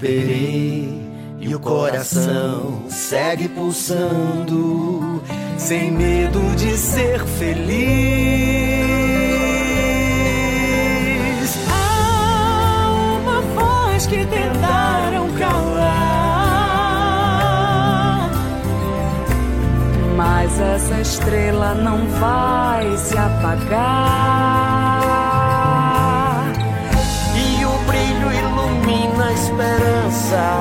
[0.00, 0.88] Esperei
[1.38, 5.22] e o coração segue pulsando,
[5.58, 7.68] sem medo de ser feliz.
[11.70, 15.90] Há uma voz que tentaram calar,
[20.16, 24.79] Mas essa estrela não vai se apagar.
[30.30, 30.59] Esperança.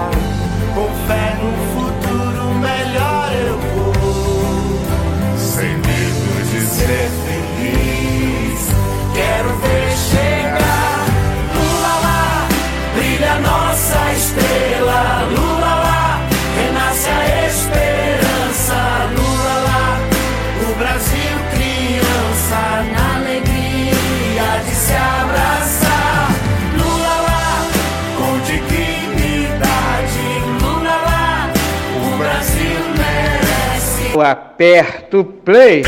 [34.19, 35.81] Eu aperto play.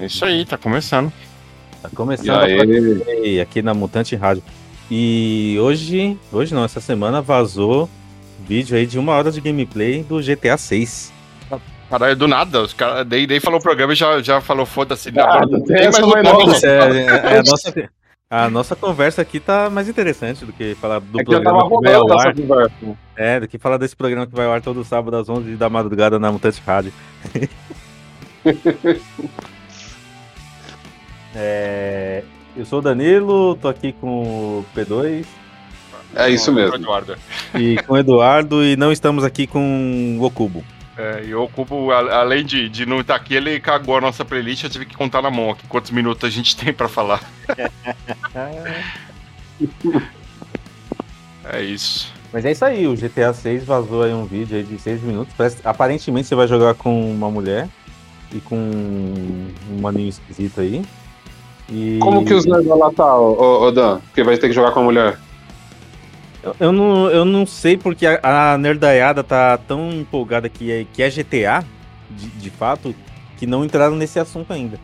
[0.00, 1.12] É isso aí, tá começando.
[1.80, 4.42] Tá E começando Play aqui na Mutante Rádio.
[4.90, 7.88] E hoje, hoje não, essa semana vazou
[8.44, 11.12] vídeo aí de uma hora de gameplay do GTA 6.
[11.88, 13.06] Caralho, do nada, os caras.
[13.06, 15.12] Daí, daí falou o programa e já, já falou, foda-se.
[15.16, 16.64] Ah, não tem mais.
[16.64, 17.72] É, é, é a, nossa,
[18.36, 21.84] a nossa conversa aqui tá mais interessante do que falar do É que programa que
[21.84, 22.34] vai rolando ao ar.
[23.16, 25.70] É, do que falar desse programa que vai ao ar todo sábado às 11 da
[25.70, 26.92] madrugada na Mutante Rádio.
[31.36, 32.22] É,
[32.56, 35.26] eu sou o Danilo, tô aqui com o P2
[36.14, 36.76] É isso mesmo.
[36.76, 37.16] Eduardo.
[37.56, 40.62] e com o Eduardo e não estamos aqui com o Okubo.
[40.96, 44.24] É, e o Cubo, a- além de, de não estar aqui, ele cagou a nossa
[44.24, 44.62] playlist.
[44.64, 47.20] Eu tive que contar na mão aqui quantos minutos a gente tem pra falar.
[51.52, 52.12] É isso.
[52.32, 55.32] Mas é isso aí, o GTA 6 vazou aí um vídeo aí de 6 minutos.
[55.36, 57.68] Parece- aparentemente você vai jogar com uma mulher
[58.32, 60.82] e com um maninho esquisito aí.
[61.68, 64.00] E Como que os nerds lá tá, ô, ô, ô, Dan?
[64.00, 65.18] Porque vai ter que jogar com a mulher.
[66.44, 70.86] Eu, eu não, eu não sei porque a, a nerdaiada tá tão empolgada que é,
[70.92, 71.64] que é GTA,
[72.10, 72.94] de, de fato,
[73.36, 74.78] que não entraram nesse assunto ainda.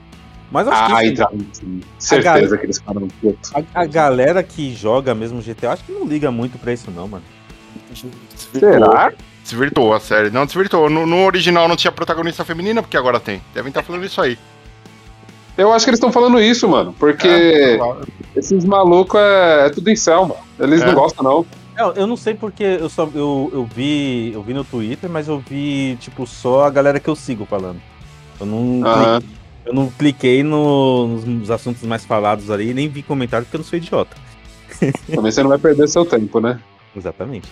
[0.51, 1.29] Mas acho que Ah, sim, então.
[1.53, 1.81] sim.
[1.99, 3.53] Certeza que eles ficaram putos.
[3.55, 7.07] a, a galera que joga mesmo GTA, acho que não liga muito pra isso não,
[7.07, 7.25] mano.
[8.35, 9.13] Será?
[9.43, 10.31] Desvirtuou a série.
[10.31, 10.91] Não, desvirtuou.
[10.91, 13.41] No, no original não tinha protagonista feminina, porque agora tem.
[13.55, 14.39] Devem estar falando isso aí.
[15.61, 16.95] Eu acho que eles estão falando isso, mano.
[16.99, 17.79] Porque É,
[18.35, 20.41] esses malucos é, é tudo em céu, mano.
[20.59, 20.87] Eles É.
[20.87, 21.47] não gostam, não.
[21.79, 25.29] Eu, eu não sei porque eu só eu, eu vi eu vi no Twitter, mas
[25.29, 27.81] eu vi tipo só a galera que eu sigo falando.
[28.39, 29.21] Eu não Aham.
[29.21, 33.57] cliquei, eu não cliquei no- nos, nos assuntos mais falados ali, nem vi comentário porque
[33.57, 34.17] eu não sou idiota.
[35.15, 36.59] Também você não vai perder seu tempo, né?
[36.97, 37.49] Exatamente.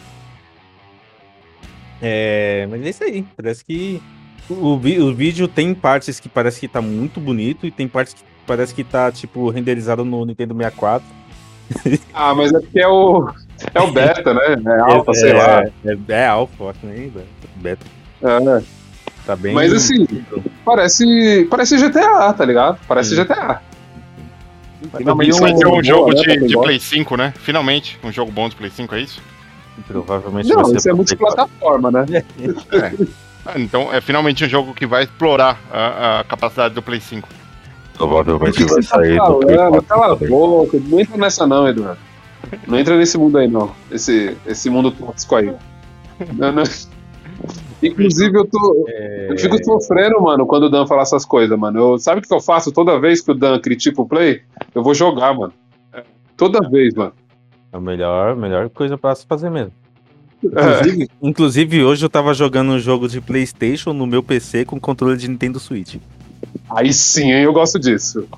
[2.01, 3.25] É, mas é isso aí.
[3.37, 4.01] Parece que
[4.49, 8.23] o, o vídeo tem partes que parece que tá muito bonito e tem partes que
[8.47, 11.07] parece que tá tipo renderizado no Nintendo 64.
[12.15, 13.29] Ah, mas é porque é o.
[13.75, 14.41] É o beta, né?
[14.67, 15.63] É alfa, sei lá.
[15.63, 17.11] É, é, é alfa, acho, né?
[17.57, 17.85] Beta.
[18.23, 18.63] É.
[19.27, 19.53] Tá bem.
[19.53, 20.07] Mas assim,
[20.65, 21.47] parece.
[21.51, 22.79] Parece GTA, tá ligado?
[22.89, 23.23] Parece Sim.
[23.23, 23.61] GTA.
[24.97, 26.65] Finalmente um- vai ter um boa, jogo né, de, de igual.
[26.65, 27.35] Play 5, né?
[27.37, 29.21] Finalmente, um jogo bom de Play 5, é isso?
[29.87, 32.07] Provavelmente Não, vai ser isso é multiplataforma, né?
[32.73, 32.93] Ah,
[33.57, 37.29] então é finalmente um jogo que vai explorar a, a capacidade do Play 5.
[37.95, 41.99] Provavelmente Você tá falando, cala a boca, não entra nessa não, Eduardo.
[42.67, 43.73] Não entra nesse mundo aí, não.
[43.91, 45.53] Esse, esse mundo tóxico aí.
[46.33, 46.63] Não, não.
[47.83, 48.87] Inclusive, eu tô.
[48.89, 49.29] É.
[49.31, 51.79] Eu fico sofrendo, mano, quando o Dan fala essas coisas, mano.
[51.79, 54.43] Eu, sabe o que eu faço toda vez que o Dan critica o play?
[54.75, 55.53] Eu vou jogar, mano.
[56.37, 57.13] Toda vez, mano.
[57.73, 59.73] É a melhor, melhor coisa pra se fazer mesmo.
[60.45, 60.47] É.
[60.47, 65.17] Inclusive, inclusive, hoje eu tava jogando um jogo de Playstation no meu PC com controle
[65.17, 65.97] de Nintendo Switch.
[66.71, 68.29] Aí sim, hein, eu gosto disso.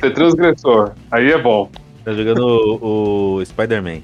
[0.00, 0.92] Ser transgressor.
[1.10, 1.70] Aí é bom.
[2.04, 4.00] Tá jogando o, o Spider-Man.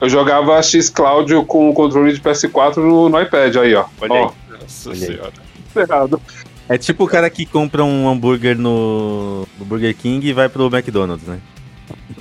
[0.00, 3.86] Eu jogava X Cláudio com o controle de PS4 no, no iPad, aí, ó.
[4.00, 4.58] Olha ó, aí.
[4.60, 5.06] Nossa Olha aí.
[5.06, 5.32] senhora.
[5.76, 6.20] errado.
[6.68, 10.66] É tipo o cara que compra um hambúrguer no, no Burger King e vai pro
[10.66, 11.40] McDonald's, né?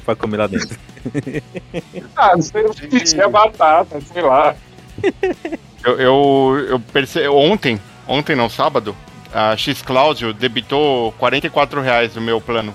[0.06, 0.78] pra comer lá dentro.
[2.16, 4.56] Ah, não sei, eu tinha batata, sei lá.
[5.84, 7.28] Eu, eu, eu percebi.
[7.28, 8.96] Ontem, ontem não, sábado,
[9.34, 12.74] a X Cláudio debitou 44 reais no meu plano.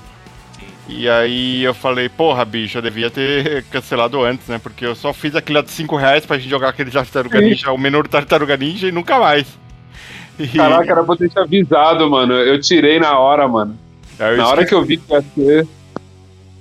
[0.88, 4.58] E aí eu falei, porra, bicho, eu devia ter cancelado antes, né?
[4.62, 7.40] Porque eu só fiz aquilo de 5 reais pra gente jogar aquele Tartaruga.
[7.40, 9.46] Ninja, o menu do Tartaruga Ninja e nunca mais.
[10.38, 12.34] E- Caraca, era pra ter te avisado, mano.
[12.34, 13.76] Eu tirei na hora, mano.
[14.18, 15.68] Na hora esqueci- que eu vi que ia ser.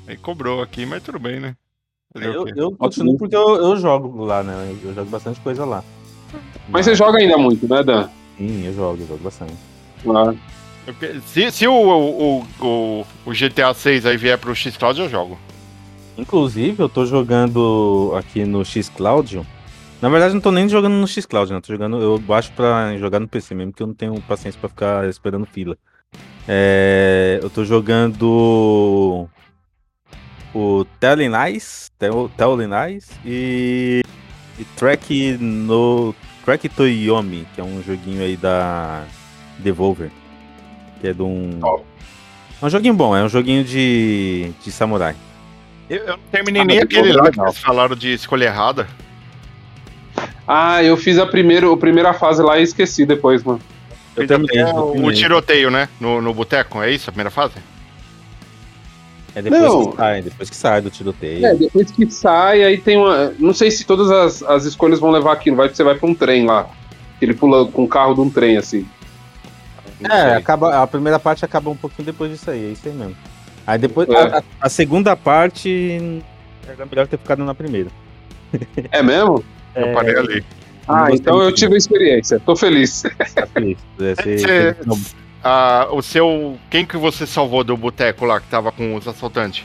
[0.07, 1.55] Aí cobrou aqui, mas tudo bem, né?
[2.13, 4.75] Fazer Eu, eu continuo porque eu, eu jogo lá, né?
[4.83, 5.83] Eu jogo bastante coisa lá.
[6.69, 8.09] Mas você joga ainda muito, né, Dan?
[8.37, 9.53] Sim, eu jogo, eu jogo bastante.
[10.85, 15.09] Eu que- Se, se o, o, o, o GTA 6 aí vier pro X-Cloud, eu
[15.09, 15.37] jogo.
[16.17, 19.41] Inclusive, eu tô jogando aqui no Xcloud.
[20.01, 21.59] Na verdade, não tô nem jogando no Xcloud, né?
[21.61, 24.69] Tô jogando, eu baixo pra jogar no PC mesmo, porque eu não tenho paciência pra
[24.69, 25.77] ficar esperando fila.
[26.47, 29.27] É, eu tô jogando
[30.55, 34.01] o Telling Lies, Tel- Telling Lies e,
[34.57, 36.15] e Track no
[36.45, 39.03] Track Toyomi, que é um joguinho aí da
[39.59, 40.09] Devolver,
[41.01, 41.59] que é de um
[42.61, 45.13] é um joguinho bom, é um joguinho de, de samurai.
[45.89, 47.45] Eu, eu não terminei Ah, nem mas aquele é lá que legal.
[47.51, 48.87] vocês falaram de escolha errada.
[50.47, 53.59] Ah, eu fiz a primeira, a primeira fase lá e esqueci depois, mano.
[54.15, 55.89] Eu Fez terminei, eu o, o tiroteio, né?
[55.99, 57.55] No, no boteco, é isso a primeira fase?
[59.35, 59.91] É depois Não.
[59.91, 61.45] que sai, depois que sai do tiroteio.
[61.45, 63.33] É, depois que sai, aí tem uma.
[63.37, 65.57] Não sei se todas as, as escolhas vão levar aquilo.
[65.57, 66.69] Vai, você vai pra um trem lá.
[67.21, 68.85] Ele pula com o carro de um trem, assim.
[69.99, 70.31] Não É, sei.
[70.37, 73.15] acaba, a primeira parte acaba um pouquinho depois disso aí, é isso aí mesmo.
[73.67, 74.15] Aí depois, É.
[74.37, 75.99] a, a- segunda parte,
[76.67, 77.89] era melhor ter ficado na primeira.
[78.91, 79.43] É mesmo?
[79.75, 80.45] Eu parei ali.
[80.88, 82.39] Ah, então eu tive a experiência.
[82.45, 83.03] Tô feliz.
[83.03, 84.99] Isso, é, você- não,
[85.47, 86.57] Ah, o seu.
[86.71, 89.63] Quem que você salvou do boteco lá que tava com os assaltantes?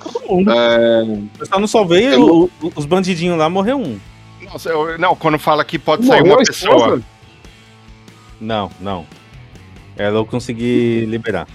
[0.00, 0.52] todo mundo.
[0.52, 1.02] É,
[1.40, 3.98] Eu só não salvei, Eu- o- o- os bandidinhos lá morreu um.
[4.42, 7.00] Nossa, eu- não, quando fala que pode sair morreu uma a pessoa.
[8.40, 9.04] Não, não.
[9.96, 11.48] Ela eu consegui liberar.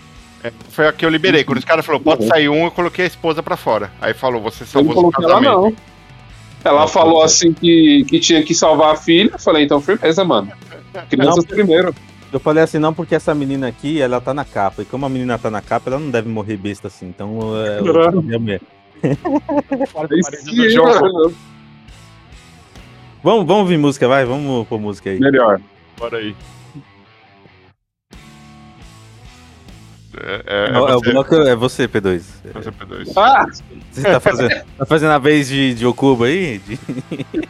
[0.69, 1.45] Foi a que eu liberei.
[1.45, 2.27] Quando os caras falaram, pode Uhum.
[2.27, 3.89] sair um, eu coloquei a esposa pra fora.
[4.01, 5.61] Aí falou, você salvou seu coloquei ela, casamento.
[5.61, 5.75] não.
[6.65, 9.29] Ela falou assim que, que tinha que salvar a filha.
[9.31, 10.51] Eu falei, então firmeza, mano.
[11.09, 11.95] Crianças primeiro.
[12.33, 14.81] Eu falei assim, não, porque essa menina aqui, ela tá na capa.
[14.81, 17.07] E como a menina tá na capa, ela não deve morrer besta assim.
[17.07, 17.93] Então, é, eu do
[20.71, 20.89] jogo.
[20.91, 21.35] mano.
[23.23, 24.25] Vamos, vamos ouvir música, vai?
[24.25, 25.19] Vamos pôr música aí.
[25.19, 25.61] Melhor.
[25.99, 26.35] Bora aí.
[30.19, 32.23] É, é, é É, o- é o você, bloco- é você, P2.
[32.53, 33.13] você, P2.
[33.15, 33.45] Ah,
[33.91, 35.85] Você tá fazendo, tá fazendo a vez de, de
[36.25, 36.57] aí?
[36.59, 36.79] De-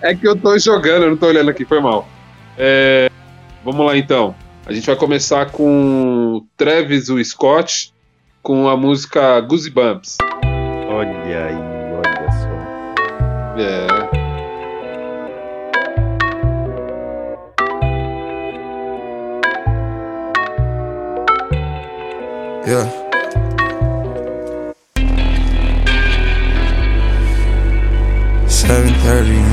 [0.02, 2.08] é que eu tô jogando, eu não tô olhando aqui, foi mal.
[2.58, 3.10] É,
[3.64, 4.36] vamos lá então.
[4.66, 7.94] A gente vai começar com Travis o Scott
[8.42, 10.18] com a música Goosebumps.
[10.90, 11.56] Olha aí,
[11.94, 12.48] olha só.
[13.60, 14.24] É.
[22.66, 22.90] Yeah.
[28.48, 29.53] Seven thirty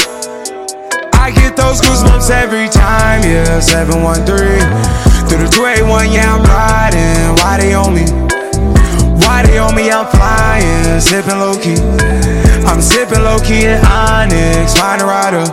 [1.51, 3.59] Get those goosebumps every time, yeah.
[3.59, 4.23] 713
[5.27, 7.35] through the 281, yeah, I'm riding.
[7.43, 8.07] Why they on me?
[9.19, 9.91] Why they on me?
[9.91, 11.75] I'm flying, sipping low key.
[12.63, 15.43] I'm sipping low key in Onyx, find a rider.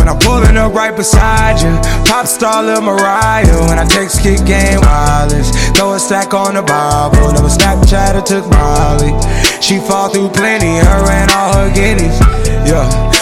[0.00, 1.76] When I'm pulling up right beside you,
[2.08, 3.68] pop star Lil Mariah.
[3.68, 7.36] When I text kick game wireless, throw a stack on the Bible.
[7.36, 9.12] Never Snapchat or took Molly.
[9.60, 12.16] She fall through plenty, her and all her guineas.
[12.64, 13.11] Yeah,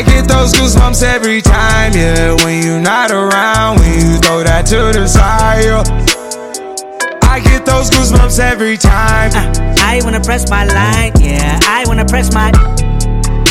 [0.00, 2.32] I get those goosebumps every time, yeah.
[2.42, 7.28] When you're not around, when you throw that to the side, yeah.
[7.28, 9.30] I get those goosebumps every time.
[9.34, 11.60] Uh, I wanna press my line, yeah.
[11.64, 12.50] I wanna press my.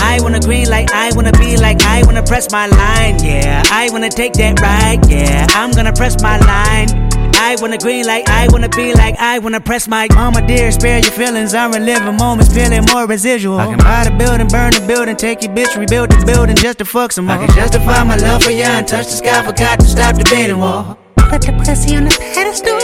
[0.01, 3.61] I wanna green like I wanna be like I wanna press my line, yeah.
[3.69, 5.45] I wanna take that ride, yeah.
[5.51, 7.08] I'm gonna press my line.
[7.41, 10.99] I wanna green like I wanna be like I wanna press my mama dear, spare
[10.99, 11.53] your feelings.
[11.53, 13.57] I'm reliving moments, feeling more residual.
[13.57, 16.79] I can buy the building, burn the building, take your bitch, rebuild the building just
[16.79, 17.37] to fuck some more.
[17.37, 20.59] I can justify my love for you and touch the sky, forgot to stop debating
[20.59, 20.99] wall.
[21.15, 22.77] Put the pussy on the pedestal,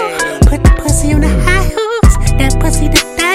[0.50, 2.15] put the pussy on the high horse.
[2.39, 3.35] That pussy to die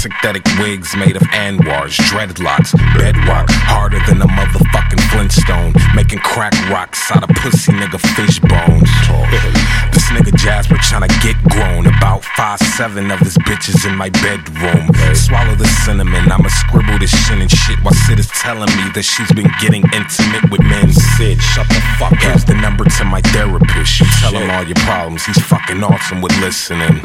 [0.00, 3.50] Synthetic wigs made of anwars, dreadlocks, bedrock.
[3.68, 5.74] Harder than a motherfucking Flintstone.
[5.94, 8.88] Making crack rocks out of pussy nigga fish bones.
[9.92, 11.84] this nigga Jasper tryna get grown.
[11.84, 14.88] About five seven of his bitches in my bedroom.
[15.14, 16.32] Swallow the cinnamon.
[16.32, 19.84] I'ma scribble this shit and shit while Sid is telling me that she's been getting
[19.92, 20.88] intimate with men.
[20.92, 22.18] Sid, shut the fuck up.
[22.24, 24.00] Here's the number to my therapist.
[24.00, 25.26] You tell him all your problems.
[25.26, 27.04] He's fucking awesome with listening.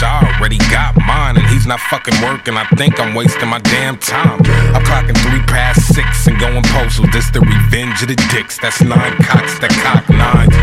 [0.00, 2.54] Sheesh, I already got mine, and he's not fucking working.
[2.56, 4.40] I think I'm wasting my damn time.
[4.74, 7.06] I'm clocking three past six and going postal.
[7.12, 8.58] This the revenge of the dicks.
[8.60, 10.56] That's nine cocks that cock nines.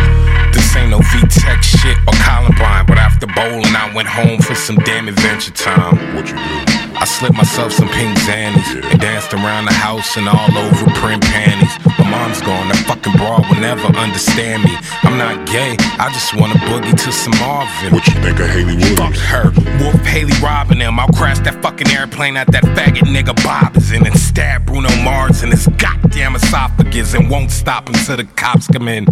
[0.55, 4.77] This ain't no V-Tech shit or Columbine, but after bowling, I went home for some
[4.77, 6.15] damn adventure time.
[6.15, 6.77] What you do?
[6.97, 11.21] I slipped myself some pink zannies and danced around the house and all over print
[11.21, 11.69] panties.
[12.01, 14.73] My mom's gone, that fucking broad will never understand me.
[15.05, 17.93] I'm not gay, I just wanna boogie to some Marvin.
[17.93, 18.97] What you think of Haley Williams?
[18.97, 19.51] Fuck her.
[19.79, 20.99] Wolf Haley robbing him.
[20.99, 24.89] I'll crash that fucking airplane at that faggot nigga Bob is in and stab Bruno
[25.03, 29.05] Mars in his goddamn esophagus and won't stop until the cops come in.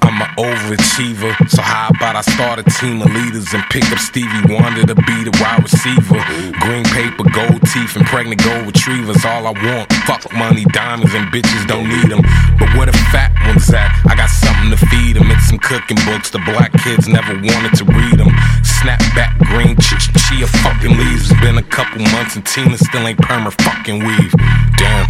[0.00, 3.98] I'm an overachiever, so how about I start a team of leaders and pick up
[3.98, 6.22] Stevie Wonder to be the wide receiver?
[6.62, 9.92] Green paper, gold teeth, and pregnant gold retrievers, all I want.
[10.06, 12.22] Fuck money, diamonds, and bitches don't need them.
[12.58, 13.90] But where the fat ones at?
[14.06, 15.30] I got something to feed them.
[15.34, 18.30] It's some cooking books the black kids never wanted to read them.
[18.62, 21.30] Snapback green ch- ch- chia fucking leaves.
[21.30, 24.32] It's been a couple months and Tina still ain't perma fucking weave.
[24.78, 25.06] Damn.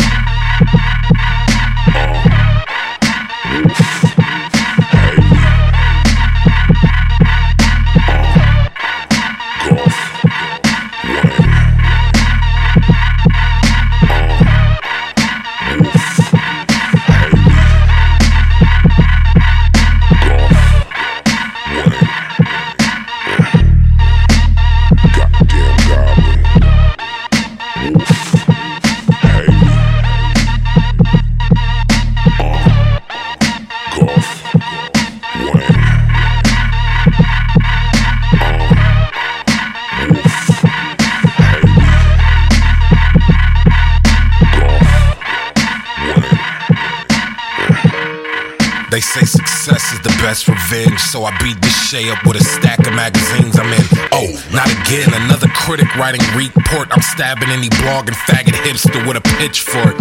[50.71, 51.01] Revenge.
[51.01, 53.85] So I beat this Shay up with a stack of magazines I'm in.
[54.13, 55.09] Oh, not again.
[55.25, 56.89] Another critic writing report.
[56.91, 59.97] I'm stabbing any blog and faggot hipster with a pitchfork.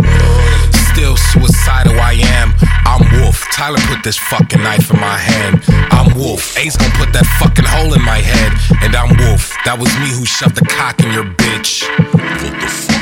[0.93, 2.53] Still suicidal I am.
[2.85, 3.45] I'm Wolf.
[3.51, 5.63] Tyler put this fucking knife in my hand.
[5.91, 6.57] I'm Wolf.
[6.57, 8.51] Ace gonna put that fucking hole in my head.
[8.83, 9.55] And I'm Wolf.
[9.65, 11.83] That was me who shoved the cock in your bitch.
[12.11, 12.96] Fuck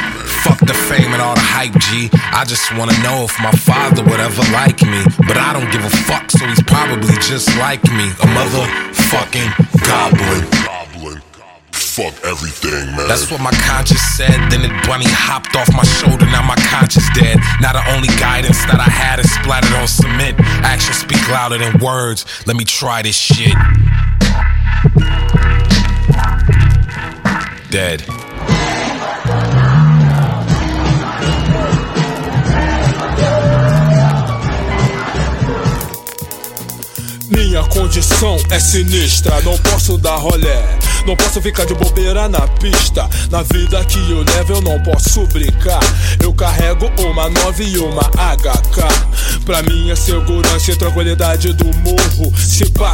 [0.65, 2.09] the fame and all the hype, G.
[2.13, 5.01] I just wanna know if my father would ever like me.
[5.27, 8.07] But I don't give a fuck, so he's probably just like me.
[8.21, 9.49] A motherfucking
[9.85, 10.65] goblin.
[11.95, 13.07] Fuck everything, man.
[13.07, 14.35] That's what my conscience said.
[14.51, 16.25] Then it bunny hopped off my shoulder.
[16.25, 17.39] Now my conscience dead.
[17.61, 20.37] Now the only guidance that I had is splattered on cement.
[20.67, 22.25] Actions speak louder than words.
[22.45, 23.55] Let me try this shit.
[27.71, 28.03] Dead.
[37.55, 40.61] Minha condição é sinistra, não posso dar rolé.
[41.07, 43.09] Não posso ficar de bobeira na pista.
[43.31, 45.79] Na vida que eu levo eu não posso brincar.
[46.21, 49.45] Eu carrego uma 9 e uma HK.
[49.45, 52.37] Pra minha segurança e tranquilidade do morro.
[52.37, 52.93] Se pá,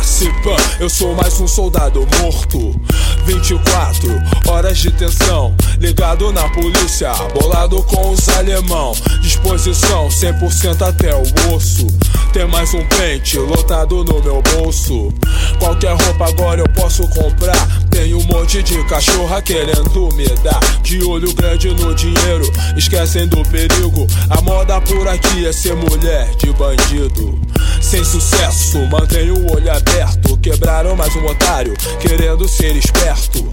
[0.80, 2.80] eu sou mais um soldado morto.
[3.26, 5.56] 24 horas de tensão.
[5.80, 8.92] Ligado na polícia, bolado com os alemão.
[9.22, 11.88] Disposição 100% até o osso.
[12.34, 15.14] Tem mais um pente lotado no meu bolso.
[15.60, 17.68] Qualquer roupa agora eu posso comprar.
[17.90, 20.62] Tem um monte de cachorra querendo me dar.
[20.82, 24.08] De olho grande no dinheiro, esquecem do perigo.
[24.30, 27.38] A moda por aqui é ser mulher de bandido.
[27.82, 30.38] Sem sucesso, mantenho o olho aberto.
[30.38, 33.46] Quebraram mais um otário, querendo ser esperto.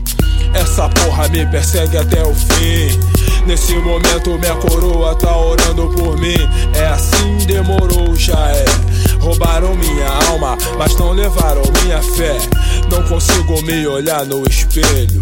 [0.54, 3.17] Essa porra me persegue até o fim.
[3.48, 6.36] Nesse momento, minha coroa tá orando por mim.
[6.74, 8.64] É assim, demorou, já é.
[9.22, 12.36] Roubaram minha alma, mas não levaram minha fé.
[12.90, 15.18] Não consigo me olhar no espelho.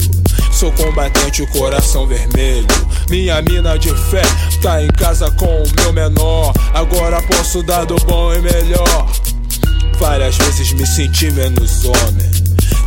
[0.51, 2.67] Sou combatente, coração vermelho.
[3.09, 4.23] Minha mina de fé
[4.61, 6.53] tá em casa com o meu menor.
[6.75, 9.07] Agora posso dar do bom e melhor.
[10.01, 12.31] Várias vezes me senti menos homem.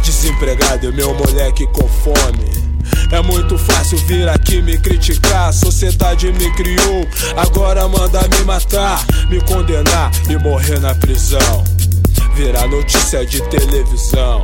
[0.03, 2.68] Desempregado e meu moleque com fome.
[3.11, 5.49] É muito fácil vir aqui me criticar.
[5.49, 11.63] A sociedade me criou, agora manda me matar, me condenar e morrer na prisão.
[12.35, 14.41] Virar notícia de televisão.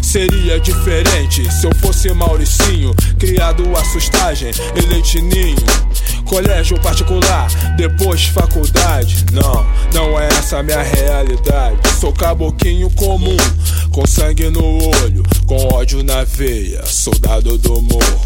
[0.00, 5.22] Seria diferente se eu fosse Mauricinho, criado a sustagem e leitinho.
[6.24, 9.24] Colégio particular, depois faculdade.
[9.32, 11.76] Não, não é essa minha realidade.
[12.00, 13.36] Sou caboquinho comum,
[13.90, 14.64] com sangue no
[15.02, 18.22] olho, com ódio na veia, soldado do morro.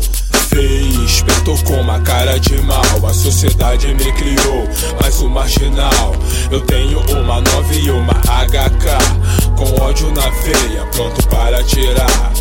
[0.56, 2.80] Feio, esperto com uma cara de mal.
[3.06, 4.66] A sociedade me criou,
[4.98, 6.16] mas o marginal.
[6.50, 9.54] Eu tenho uma 9 e uma HK.
[9.54, 12.32] Com ódio na veia, pronto para tirar.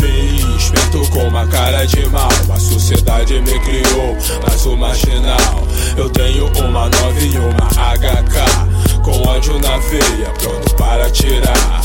[0.00, 2.28] Feio, esperto com uma cara de mal.
[2.52, 5.64] A sociedade me criou, mas o marginal.
[5.96, 9.00] Eu tenho uma 9 e uma HK.
[9.04, 11.82] Com ódio na veia, pronto para tirar.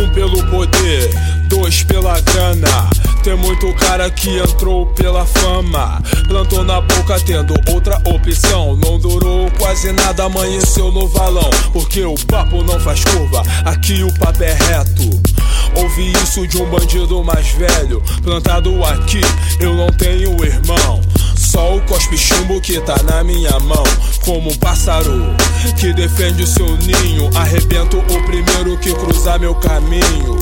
[0.00, 1.10] Um pelo poder,
[1.48, 2.90] dois pela grana.
[3.22, 6.02] Tem muito cara que entrou pela fama.
[6.28, 8.76] Plantou na boca tendo outra opção.
[8.76, 11.48] Não durou quase nada, amanheceu no valão.
[11.72, 15.22] Porque o papo não faz curva, aqui o papo é reto.
[15.76, 18.02] Ouvi isso de um bandido mais velho.
[18.22, 19.20] Plantado aqui,
[19.58, 21.00] eu não tenho irmão.
[21.36, 23.84] Só o cospe chumbo que tá na minha mão.
[24.24, 25.34] Como um pássaro
[25.78, 27.30] que defende o seu ninho.
[27.36, 30.36] Arrebento o primeiro que cruzar meu caminho.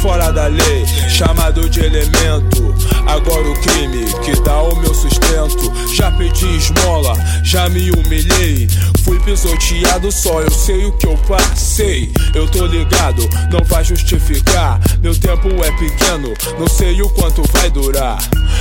[0.00, 2.74] Fora da lei, chamado de elemento.
[3.06, 5.72] Agora o crime que dá o meu sustento.
[5.94, 8.68] Já pedi esmola, já me humilhei.
[9.04, 12.12] Fui pisoteado, só eu sei o que eu passei.
[12.34, 14.80] Eu tô ligado, não vai justificar.
[15.00, 18.18] Meu tempo é pequeno, não sei o quanto vai durar.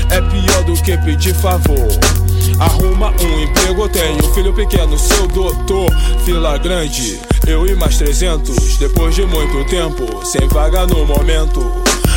[0.10, 1.88] É pior do que pedir favor.
[2.60, 5.90] Arruma um emprego, tenho um filho pequeno, sou doutor.
[6.24, 8.78] Fila grande, eu e mais 300.
[8.78, 11.62] Depois de muito tempo, sem vaga no momento.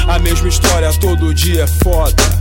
[0.06, 2.40] A mesma história todo dia é foda.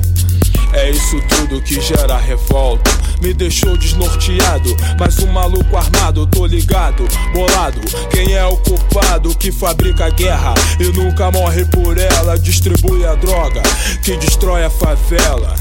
[0.74, 2.92] É isso tudo que gera revolta.
[3.22, 7.82] Me deixou desnorteado, mas um maluco armado, tô ligado, bolado.
[8.10, 12.38] Quem é o culpado que fabrica a guerra e nunca morre por ela?
[12.38, 13.62] Distribui a droga
[14.04, 15.56] que destrói a favela.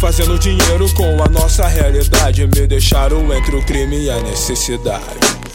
[0.00, 2.46] Fazendo dinheiro com a nossa realidade.
[2.46, 5.45] Me deixaram entre o crime e a necessidade.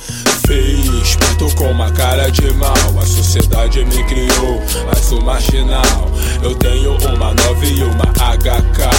[0.45, 2.73] Feio, esperto com uma cara de mal.
[3.01, 6.12] A sociedade me criou, mas o marginal.
[6.41, 8.89] Eu tenho uma 9 e uma HK.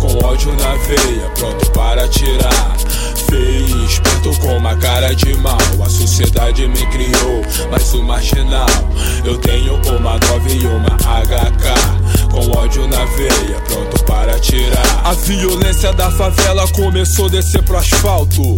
[0.00, 2.76] com ódio na veia, pronto para atirar.
[3.28, 5.58] Feio, esperto com uma cara de mal.
[5.84, 8.66] A sociedade me criou, mas o marginal.
[9.24, 12.12] Eu tenho uma 9 e uma HK.
[12.30, 15.00] Com ódio na veia, pronto para atirar.
[15.04, 18.54] A violência da favela começou a descer pro asfalto.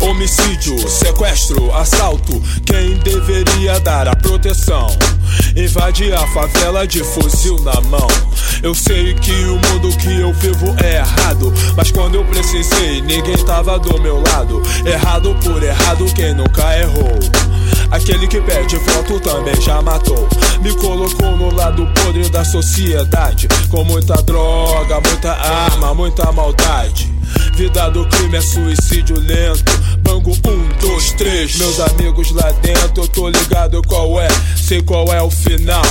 [0.00, 2.40] Homicídio, sequestro, assalto.
[2.64, 4.86] Quem deveria dar a proteção?
[5.56, 8.08] Invade a favela de fuzil na mão.
[8.62, 11.52] Eu sei que o mundo que eu vivo é errado.
[11.76, 14.62] Mas quando eu precisei, ninguém tava do meu lado.
[14.84, 17.18] Errado por errado, quem nunca errou.
[17.90, 20.28] Aquele que pede voto também já matou.
[20.60, 23.46] Me colocou no lado podre da sociedade.
[23.70, 27.13] Com muita droga, muita arma, muita maldade.
[27.54, 29.64] Vida do crime é suicídio lento.
[30.00, 31.56] Bango um, dois, três.
[31.56, 35.84] Meus amigos lá dentro, eu tô ligado qual é, sei qual é o final.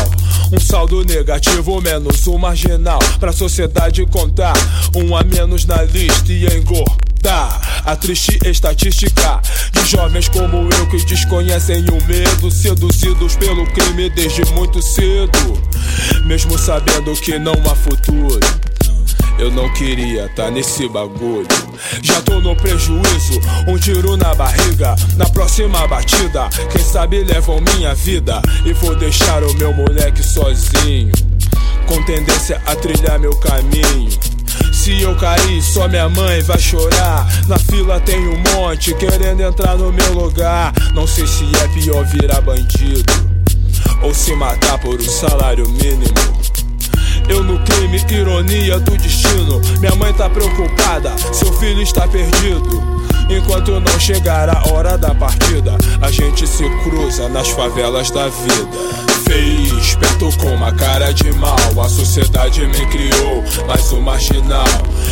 [0.52, 3.00] Um saldo negativo, menos um marginal.
[3.20, 4.54] Pra sociedade contar,
[4.96, 7.84] um a menos na lista e engordar.
[7.86, 14.44] A triste estatística de jovens como eu que desconhecem o medo, seduzidos pelo crime desde
[14.52, 15.62] muito cedo,
[16.26, 18.40] mesmo sabendo que não há futuro.
[19.40, 21.48] Eu não queria tá nesse bagulho.
[22.02, 24.96] Já tô no prejuízo, um tiro na barriga.
[25.16, 28.42] Na próxima batida, quem sabe levam minha vida.
[28.66, 31.12] E vou deixar o meu moleque sozinho.
[31.88, 34.10] Com tendência a trilhar meu caminho.
[34.72, 37.28] Se eu cair, só minha mãe vai chorar.
[37.48, 40.74] Na fila tem um monte querendo entrar no meu lugar.
[40.94, 43.34] Não sei se é pior virar bandido
[44.02, 46.53] ou se matar por um salário mínimo.
[47.30, 49.60] Eu no crime, ironia do destino.
[49.80, 52.84] Minha mãe tá preocupada, seu filho está perdido.
[53.30, 59.04] Enquanto não chegar a hora da partida, a gente se cruza nas favelas da vida.
[59.24, 61.58] Feio, esperto com uma cara de mal.
[61.84, 64.66] A sociedade me criou, mas o marginal.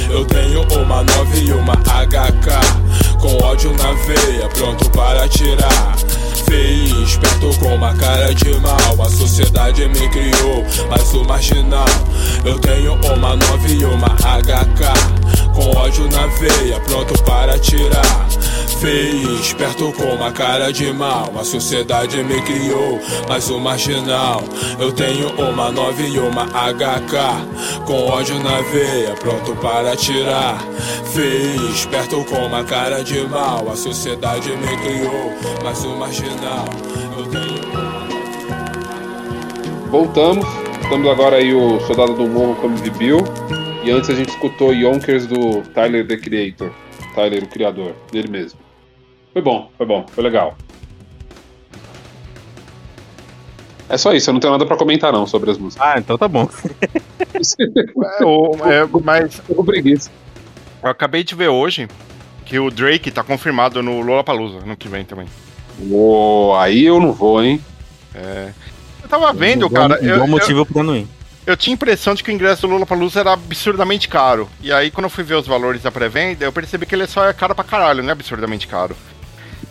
[0.09, 3.10] Eu tenho uma 9 e uma HK.
[3.21, 5.95] Com ódio na veia, pronto para atirar
[6.51, 9.01] feio, esperto com uma cara de mal.
[9.01, 11.85] A sociedade me criou, mas o marginal.
[12.43, 15.53] Eu tenho uma 9 e uma HK.
[15.55, 18.27] Com ódio na veia, pronto para tirar.
[18.81, 21.31] Feio, esperto com uma cara de mal.
[21.39, 24.43] A sociedade me criou, mas o marginal.
[24.79, 27.85] Eu tenho uma 9 e uma HK.
[27.85, 30.57] Com ódio na veia, pronto para tirar.
[31.13, 33.69] Feio, esperto com uma cara de mal.
[33.71, 35.31] A sociedade me criou,
[35.63, 36.65] mas o marginal.
[37.17, 37.61] Eu tenho
[39.89, 40.45] Voltamos.
[40.81, 43.19] Estamos agora aí o Soldado do Morro como de Bill.
[43.83, 46.71] E antes a gente escutou Yonkers do Tyler the Creator.
[47.15, 48.59] Tyler, o criador, dele mesmo.
[49.33, 50.55] Foi bom, foi bom, foi legal.
[53.89, 55.85] É só isso, eu não tenho nada pra comentar não sobre as músicas.
[55.85, 56.47] Ah, então tá bom.
[57.33, 60.11] É, o- é, mas com preguiça.
[60.83, 61.87] eu acabei de ver hoje
[62.51, 65.25] que o Drake tá confirmado no Lollapalooza no que vem também.
[65.79, 67.63] Uou, aí eu não vou, hein?
[68.13, 68.49] É.
[69.01, 69.97] Eu tava vendo, bom- cara.
[70.01, 71.07] Eu, eu- motivo pra não ir.
[71.47, 74.49] Eu tinha a impressão de que o ingresso do Lollapalooza era absurdamente caro.
[74.61, 77.25] E aí, quando eu fui ver os valores da pré-venda, eu percebi que ele só
[77.25, 78.97] é caro pra caralho, não é absurdamente caro.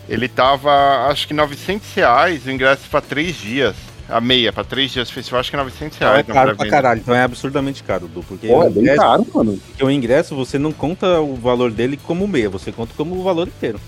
[0.09, 3.77] Ele tava, acho que 900 reais o ingresso pra três dias.
[4.11, 6.27] A meia, pra três dias do festival, acho que 900 Então é reais.
[6.27, 8.23] caro pra caralho, então é absurdamente caro, Du.
[8.23, 9.59] Porque, Pô, o é bem ingresso, caro, mano.
[9.68, 13.23] porque o ingresso você não conta o valor dele como meia, você conta como o
[13.23, 13.81] valor inteiro.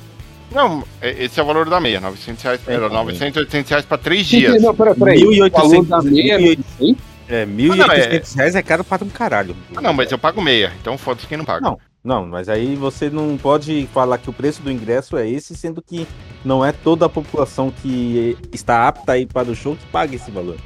[0.54, 2.60] Não, é- esse é o valor da meia, 900 reais.
[2.66, 4.62] É, Era tá 900, 800 reais pra três dias.
[4.62, 5.20] Não, peraí, peraí.
[5.24, 6.96] 1.800, O valor da meia é 1.800.
[7.28, 9.56] É, 1.800 é- reais é caro para um caralho.
[9.74, 11.62] Ah, não, mas eu pago meia, então foda-se quem não paga.
[11.62, 15.54] Não, não, mas aí você não pode falar que o preço do ingresso é esse,
[15.54, 16.06] sendo que
[16.44, 20.16] não é toda a população que está apta a ir para o show que paga
[20.16, 20.56] esse valor.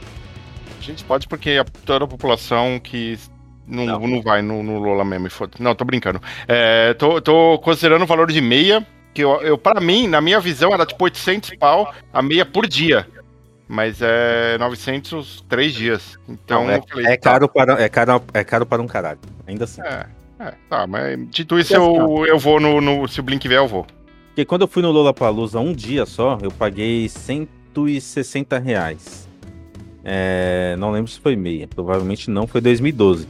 [0.78, 3.18] A gente pode porque a, toda a população que
[3.66, 4.00] não, não.
[4.06, 4.22] Não.
[4.22, 5.28] vai no, no Lola mesmo.
[5.58, 6.22] Não, tô brincando.
[6.46, 10.40] É, tô, tô considerando o valor de meia, que eu, eu, pra mim, na minha
[10.40, 13.06] visão, era tipo 800 pau a meia por dia.
[13.68, 16.16] Mas é 900 três dias.
[16.28, 19.18] Então, Não, é, falei, é tá, caro para, é, caro, é caro para um caralho.
[19.46, 19.82] Ainda assim.
[19.82, 20.06] É,
[20.38, 23.68] é, tá, mas dito isso, eu, eu vou no, no- Se o Blink vier, eu
[23.68, 23.86] vou.
[24.28, 29.26] Porque quando eu fui no Lollapalooza um dia só, eu paguei 160 reais.
[30.04, 33.26] É, não lembro se foi meia, provavelmente não, foi 2012.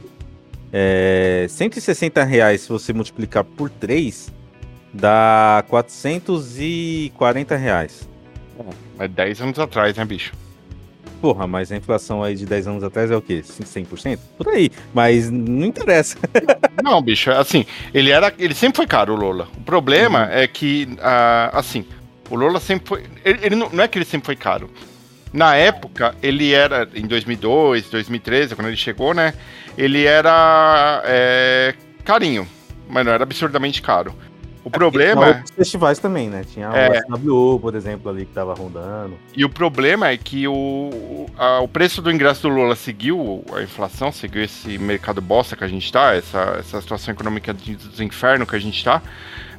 [0.71, 4.31] É, 160 reais, se você multiplicar por 3,
[4.93, 8.07] dá 440 reais.
[8.99, 10.33] É 10 anos atrás, né, bicho?
[11.21, 13.41] Porra, mas a inflação aí de 10 anos atrás é o quê?
[13.43, 14.19] 100%?
[14.37, 14.69] Por aí.
[14.93, 16.17] Mas não interessa.
[16.83, 18.31] Não, bicho, assim, ele era.
[18.37, 19.47] Ele sempre foi caro, o Lola.
[19.57, 20.31] O problema Uhum.
[20.31, 21.85] é que, ah, assim,
[22.29, 23.03] o Lola sempre foi.
[23.25, 24.69] Ele, ele não, não é que ele sempre foi caro.
[25.33, 29.33] Na época, ele era, em 2002, 2013, quando ele chegou, né?
[29.77, 31.73] Ele era é,
[32.05, 32.47] carinho,
[32.87, 34.15] mas não era absurdamente caro.
[34.67, 36.43] O Tinha problema outros festivais também, né?
[36.53, 37.01] Tinha É.
[37.09, 39.13] o SWO, por exemplo, ali que tava rondando.
[39.35, 43.61] e o problema é que o, a- o preço do ingresso do Lula seguiu a
[43.61, 47.99] inflação, seguiu esse mercado bosta que a gente tá, essa, essa situação econômica de- dos
[48.01, 49.01] infernos que a gente tá,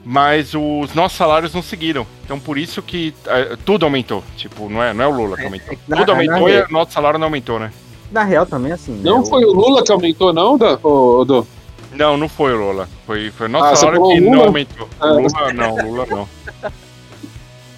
[0.05, 2.07] mas os nossos salários não seguiram.
[2.25, 4.23] Então por isso que eh, tudo aumentou.
[4.37, 5.77] Tipo, não é, não é o Lula que aumentou.
[5.89, 7.73] na- tudo na aumentou e o nosso salário não aumentou, né?
[8.13, 8.93] Na real também, assim.
[8.93, 11.47] né, Não foi o Lula que aumentou, não, da, ô, Dô?
[11.93, 12.89] Não, não foi o Lula.
[13.07, 14.37] Foi, foi o nosso Ah, falou que Lula?
[14.37, 14.89] não aumentou.
[15.01, 15.07] Ah.
[15.07, 16.29] Lula não, Lula não.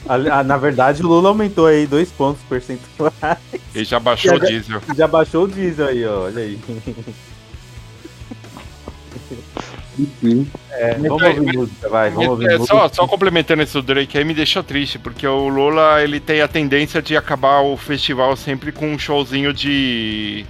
[0.09, 3.12] A- a- na verdade, o Lula aumentou aí dois pontos percentuais.
[3.75, 4.83] Ele já baixou o Já- diesel.
[4.96, 6.25] Já baixou o diesel aí, ó.
[6.25, 6.59] Olha aí.
[10.73, 12.11] É, vamos Mas- ouvir música, vai.
[12.11, 12.75] Vamos ouvir É, música.
[12.77, 16.40] só, só complementando esse do Drake aí, me deixou triste, porque o Lula ele tem
[16.40, 20.46] a tendência de acabar o festival sempre com um showzinho de.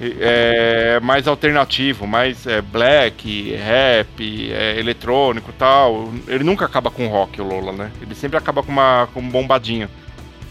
[0.00, 6.10] É, mais alternativo, mais é, black, rap, é, eletrônico e tal.
[6.26, 7.90] Ele nunca acaba com rock, o Lula, né?
[8.00, 9.88] Ele sempre acaba com uma com um bombadinho.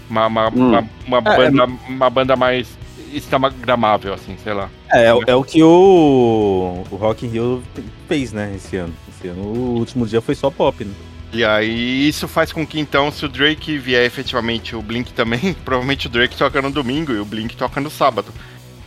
[0.10, 0.70] Uma, uma, Hum.
[0.70, 2.68] uma, uma É, banda, uma banda mais
[3.14, 4.70] instagramável, assim, sei lá.
[4.92, 7.64] É, é, o- é o que o, o Rock in Rio
[8.08, 8.94] fez, né, esse ano.
[9.08, 10.94] Esse ano, o último dia foi só pop, né?
[11.32, 15.54] E aí isso faz com que então, se o Drake vier efetivamente o Blink também,
[15.66, 18.34] provavelmente o Drake toca no domingo e o Blink toca no sábado.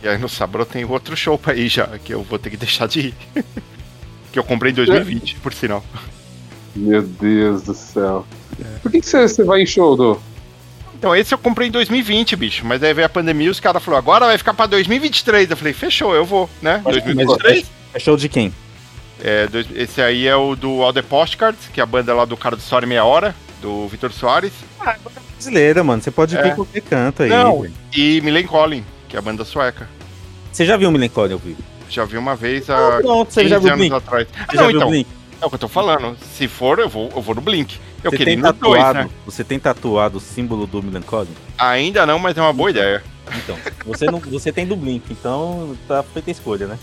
[0.03, 2.57] E aí no sábado tem outro show pra ir já, que eu vou ter que
[2.57, 3.13] deixar de ir.
[4.31, 5.83] que eu comprei em 2020, por sinal.
[6.75, 8.25] Meu Deus do céu.
[8.81, 10.19] Por que, você, vai em show, Dô?
[10.95, 13.83] Então esse eu comprei em 2020, bicho, mas aí veio a pandemia e os caras
[13.83, 15.51] falaram, agora vai ficar pra 2023.
[15.51, 16.81] Eu falei, fechou, eu vou, né?
[16.83, 17.65] Mas 2023?
[17.93, 18.53] É show de quem?
[19.21, 22.25] É, dois- esse aí é o do All The Postcards, que é a banda lá
[22.25, 24.53] do cara do História Meia Hora, do Vitor Soares.
[25.35, 26.01] Brasileira, mano.
[26.01, 26.49] Você pode ver É.
[26.49, 27.29] em qualquer canto aí.
[27.29, 29.87] Não, e Millen Collin, que é a banda sueca.
[30.51, 31.61] Você já viu o Milencole ao vivo?
[31.87, 33.95] Já vi uma vez há Ah, você 15 já viu anos Blink?
[33.95, 34.27] atrás.
[34.27, 34.89] Você Ah, já não, então.
[34.89, 35.09] Blink?
[35.39, 36.17] É o que eu tô falando.
[36.35, 37.79] Se for, eu vou, eu vou no Blink.
[38.03, 39.09] Eu Você queria ir no dois, tatuado, né?
[39.23, 41.29] Você tem tatuado o símbolo do Milencole?
[41.59, 43.03] Ainda não, mas é uma boa ideia.
[43.37, 46.79] Então, você, não, você tem do Blink, então tá feita a escolha, né?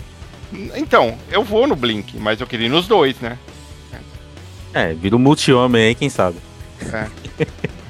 [0.77, 3.37] Então, eu vou no Blink, mas eu queria ir nos dois, né?
[4.73, 6.37] É, vira um multi-homem aí, quem sabe.
[6.93, 7.07] É.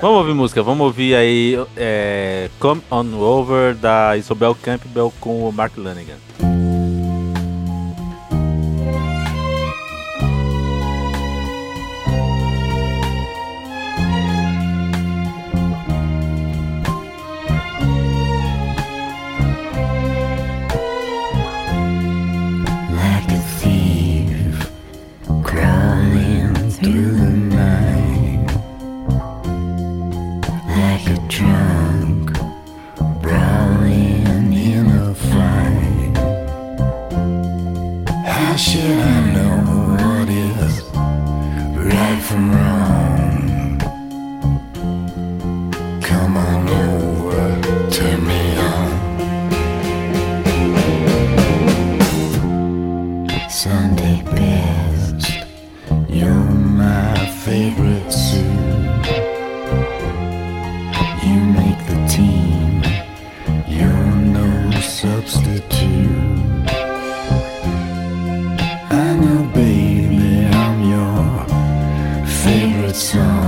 [0.00, 5.52] vamos ouvir música, vamos ouvir aí é, Come On Over da Isobel Campbell com o
[5.52, 6.29] Mark Lanigan.
[73.00, 73.39] So.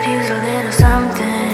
[0.00, 1.48] could use a little something.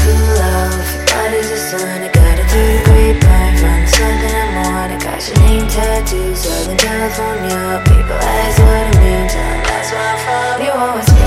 [0.00, 2.02] Cool love, light as the sun.
[2.02, 4.90] It got a through the grapevine, found something I'm on.
[4.92, 7.82] I got your name tattooed, Southern California.
[7.84, 9.38] People ask what it means, I
[9.76, 10.64] ask where I'm.
[10.64, 11.21] You always.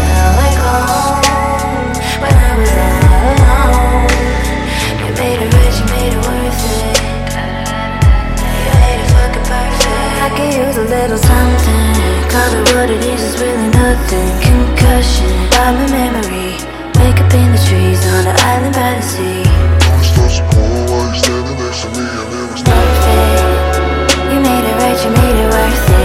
[10.55, 11.83] use a little something.
[12.31, 14.31] Call it what it is, it's really nothing.
[14.39, 16.55] Concussion, I'm memory.
[16.99, 19.43] Wake up in the trees on an island by the sea.
[19.91, 23.31] Monsters cool while you're standing next to me and it was nothing.
[24.31, 26.04] You made it right, you made it worth it.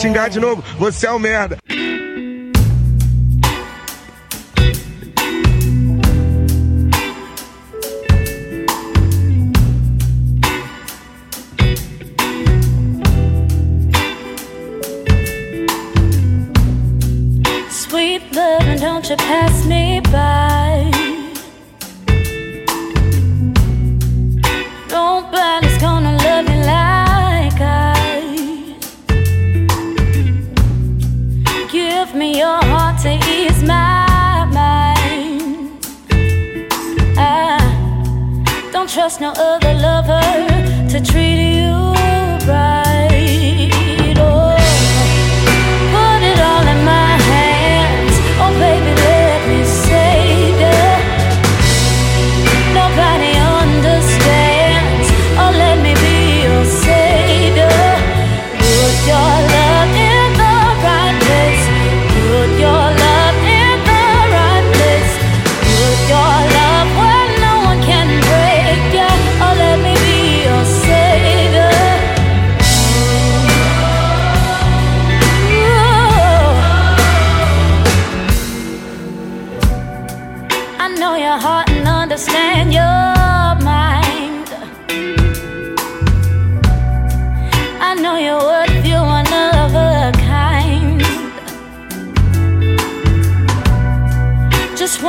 [0.00, 0.62] xingar de novo.
[0.78, 1.58] Você é o um merda.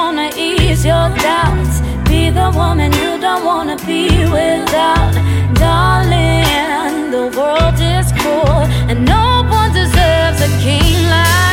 [0.02, 1.76] Wanna ease your doubts.
[2.10, 4.04] Be the woman you don't wanna be
[4.38, 5.14] without.
[5.64, 9.26] Darling, the world is cruel, and no
[9.60, 11.51] one deserves a king like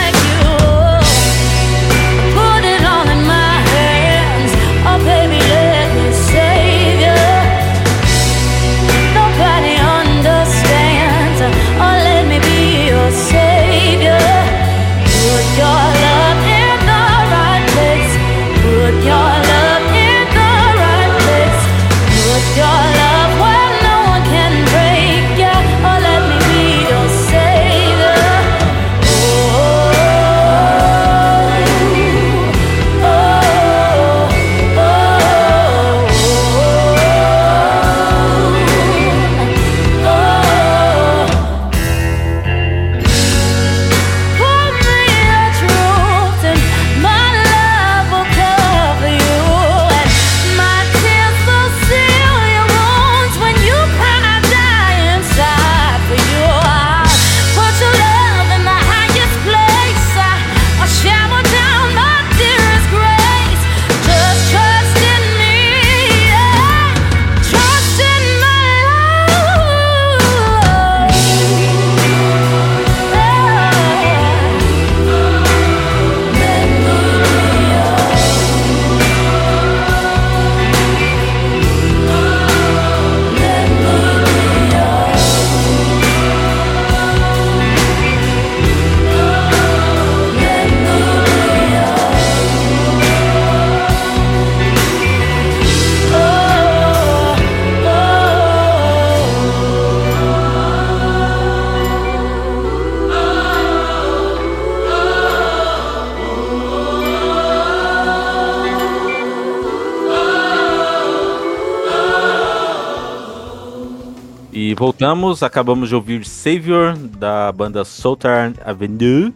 [115.08, 119.32] Voltamos, acabamos de ouvir Savior da banda Southern Avenue.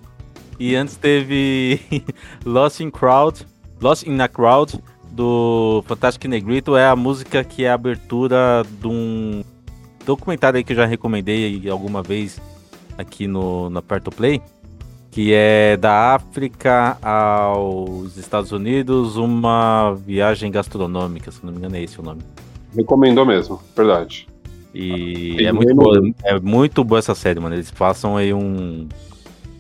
[0.60, 1.80] E antes teve
[2.44, 3.46] Lost in Crowd,
[3.80, 4.78] Lost in a Crowd
[5.10, 6.76] do Fantástico Negrito.
[6.76, 9.42] É a música que é a abertura de um
[10.04, 12.38] documentário aí que eu já recomendei alguma vez
[12.98, 14.42] aqui no, no Aperto Play.
[15.10, 21.82] Que é da África aos Estados Unidos, uma viagem gastronômica, se não me engano é
[21.82, 22.20] esse o nome.
[22.76, 24.26] Recomendou mesmo, verdade.
[24.74, 27.54] E é muito, boa, é muito boa essa série, mano.
[27.54, 28.88] Eles passam aí um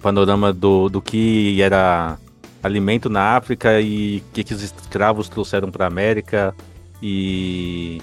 [0.00, 2.18] panorama do, do que era
[2.62, 6.54] alimento na África e o que, que os escravos trouxeram pra América.
[7.02, 8.00] E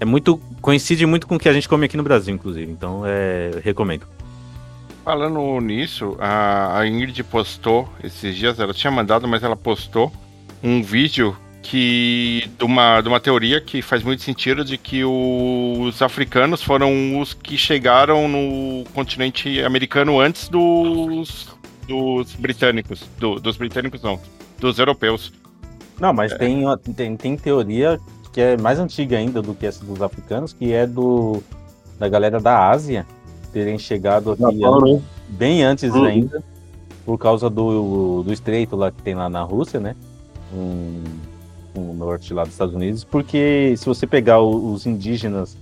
[0.00, 0.40] é muito.
[0.60, 2.70] coincide muito com o que a gente come aqui no Brasil, inclusive.
[2.70, 3.60] Então é.
[3.62, 4.06] recomendo.
[5.04, 10.12] Falando nisso, a, a Ingrid postou esses dias, ela tinha mandado, mas ela postou
[10.62, 16.00] um vídeo que de uma, de uma teoria que faz muito sentido de que os
[16.00, 21.48] africanos foram os que chegaram no continente americano antes dos,
[21.86, 23.04] dos britânicos.
[23.18, 24.18] Do- dos britânicos não,
[24.58, 25.32] dos europeus.
[26.00, 28.00] Não, mas tem, uma- tem, tem teoria
[28.32, 31.42] que é mais antiga ainda do que essa dos africanos, que é do
[31.98, 33.06] da galera da Ásia
[33.52, 35.02] terem chegado aqui Japão, né?
[35.28, 36.04] bem antes Uhum.
[36.04, 36.42] ainda,
[37.04, 39.94] por causa do, do estreito lá que tem lá na Rússia, né?
[40.54, 41.02] Um,
[41.74, 45.56] um norte lá dos Estados Unidos, porque se você pegar o- os indígenas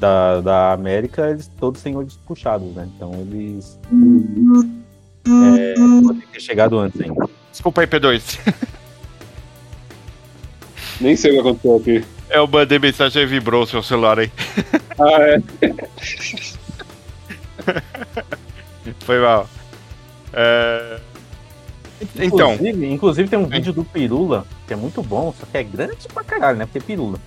[0.00, 2.88] da, da América, eles todos têm olhos puxados, né?
[2.96, 3.78] Então eles
[5.26, 7.28] é, podem ter chegado antes ainda.
[7.50, 8.38] Desculpa aí, P2.
[11.00, 12.04] Nem sei o que aconteceu aqui.
[12.30, 14.30] É, eu mandei mensagem e vibrou o seu celular aí.
[14.98, 15.42] Ah, é.
[19.00, 19.46] Foi mal.
[20.32, 20.98] É,
[22.18, 22.54] Então.
[22.54, 26.08] Inclusive, inclusive tem um vídeo do Pirula, que é muito bom, só que é grande
[26.12, 26.66] pra caralho, né?
[26.66, 27.18] Porque é Pirula.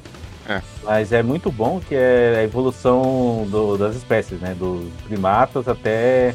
[0.48, 0.62] É.
[0.84, 4.56] Mas é muito bom que é a evolução do- das espécies, né?
[4.58, 6.34] Dos primatas até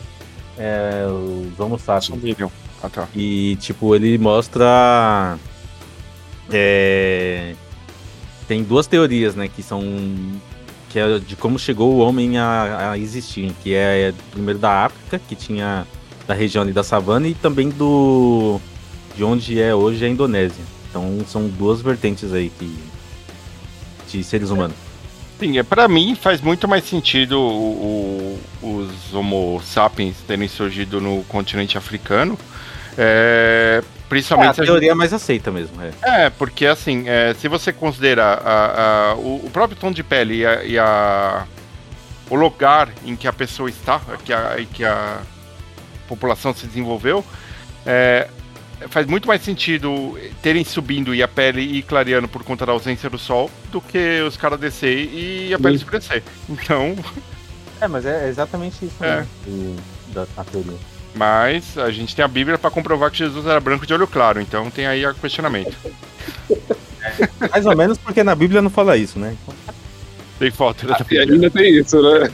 [0.56, 2.36] é, os homo sapiens.
[2.82, 3.08] Ah, tá.
[3.14, 5.36] E, tipo, ele mostra.
[6.52, 7.54] é,
[8.46, 9.48] tem duas teorias, né?
[9.48, 9.82] Que são.
[10.90, 13.52] Que é de como chegou o homem a, a existir.
[13.62, 15.86] Que é primeiro da África, que tinha.
[16.26, 18.58] Da região ali da savana, e também do.
[19.16, 20.64] De onde é hoje a Indonésia.
[20.94, 22.78] Então são duas vertentes aí que.
[24.08, 24.76] De seres humanos.
[25.40, 31.00] Sim, é, pra mim faz muito mais sentido o- o- os Homo sapiens terem surgido
[31.00, 32.38] no continente africano.
[32.96, 34.54] É, É, a principalmente.
[34.54, 35.74] se a teoria mais aceita mesmo.
[35.82, 36.26] É.
[36.26, 40.42] É, porque assim, é, se você considera a- a- o, o próprio tom de pele
[40.42, 40.78] e, a, e
[42.30, 45.18] o lugar em que a pessoa está, que a, em que a
[46.06, 47.24] população se desenvolveu,
[47.84, 48.28] é,
[48.88, 53.08] faz muito mais sentido terem subindo e a pele ir clareando por conta da ausência
[53.10, 55.84] do sol do que os caras descer e a pele Sim.
[55.84, 56.22] escurecer.
[56.48, 56.96] Então,
[57.80, 59.26] É, mas é exatamente isso É.
[59.46, 59.76] né,
[60.08, 60.76] da teoria.
[61.14, 64.40] mas a gente tem a Bíblia para comprovar que Jesus era branco de olho claro,
[64.40, 65.76] então tem aí o questionamento.
[67.50, 69.36] Mais ou menos porque na Bíblia não fala isso, né?
[70.38, 72.30] Tem foto dessa E ainda tem isso, né?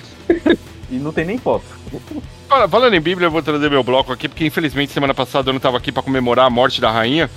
[0.91, 1.65] E não tem nem foto.
[2.51, 5.53] Fala- Falando em Bíblia, eu vou trazer meu bloco aqui, porque infelizmente semana passada eu
[5.53, 7.31] não estava aqui para comemorar a morte da rainha.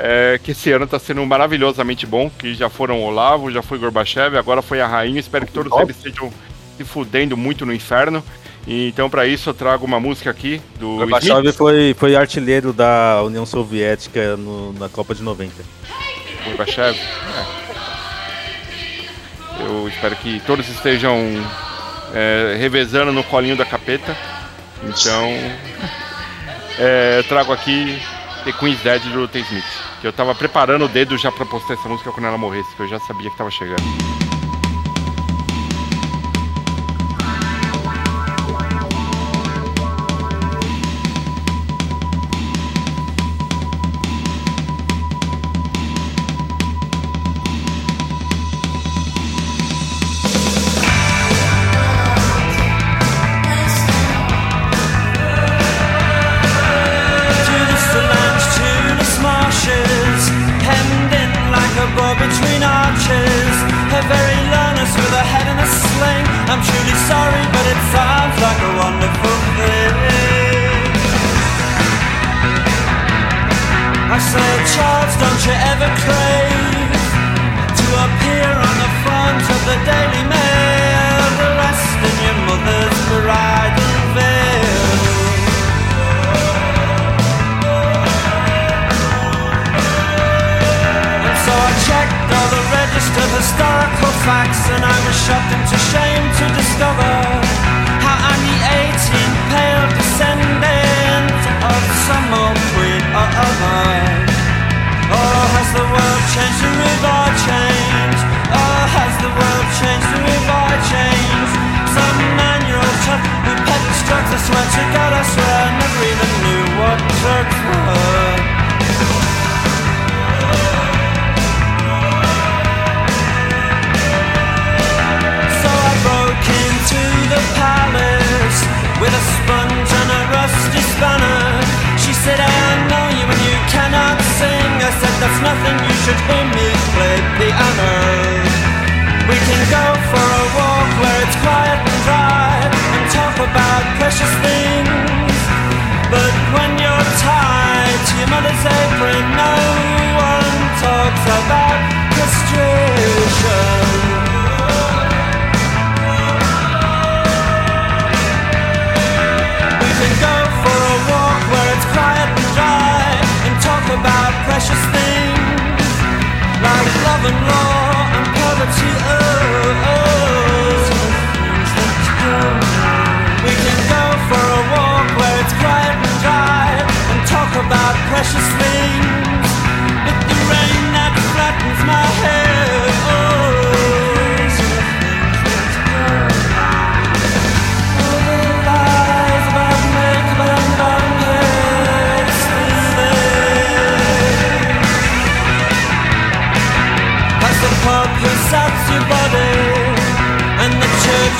[0.00, 4.36] é, que esse ano está sendo maravilhosamente bom, que já foram Olavo, já foi Gorbachev,
[4.38, 5.18] agora foi a rainha.
[5.18, 6.32] Espero que todos eles estejam
[6.76, 8.22] se fudendo muito no inferno.
[8.64, 11.56] E, então, para isso, eu trago uma música aqui do Gorbachev Smith.
[11.56, 15.64] foi, foi artilheiro da União Soviética no- na Copa de 90.
[16.44, 16.96] Gorbachev.
[16.96, 17.58] é.
[19.64, 21.18] Eu espero que todos estejam
[22.14, 24.16] é, revezando no colinho da capeta.
[24.82, 25.28] Então,
[26.78, 28.00] é, eu trago aqui
[28.44, 29.40] The Queen's Dead do T.
[29.40, 29.64] Smith.
[30.00, 32.82] Que eu tava preparando o dedo já pra postar essa música quando ela morresse, que
[32.82, 33.82] eu já sabia que tava chegando.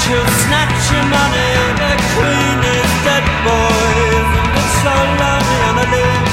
[0.09, 5.87] should snatch your money The queen is dead boys and it's so lonely on a
[5.93, 6.25] limb.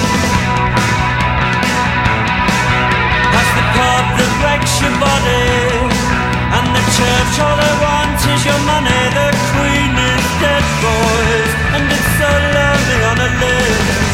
[3.34, 5.48] That's the pub that breaks your body
[6.56, 9.02] and the church all they want is your money.
[9.20, 14.05] The queen is dead boys and it's so lonely on a limb.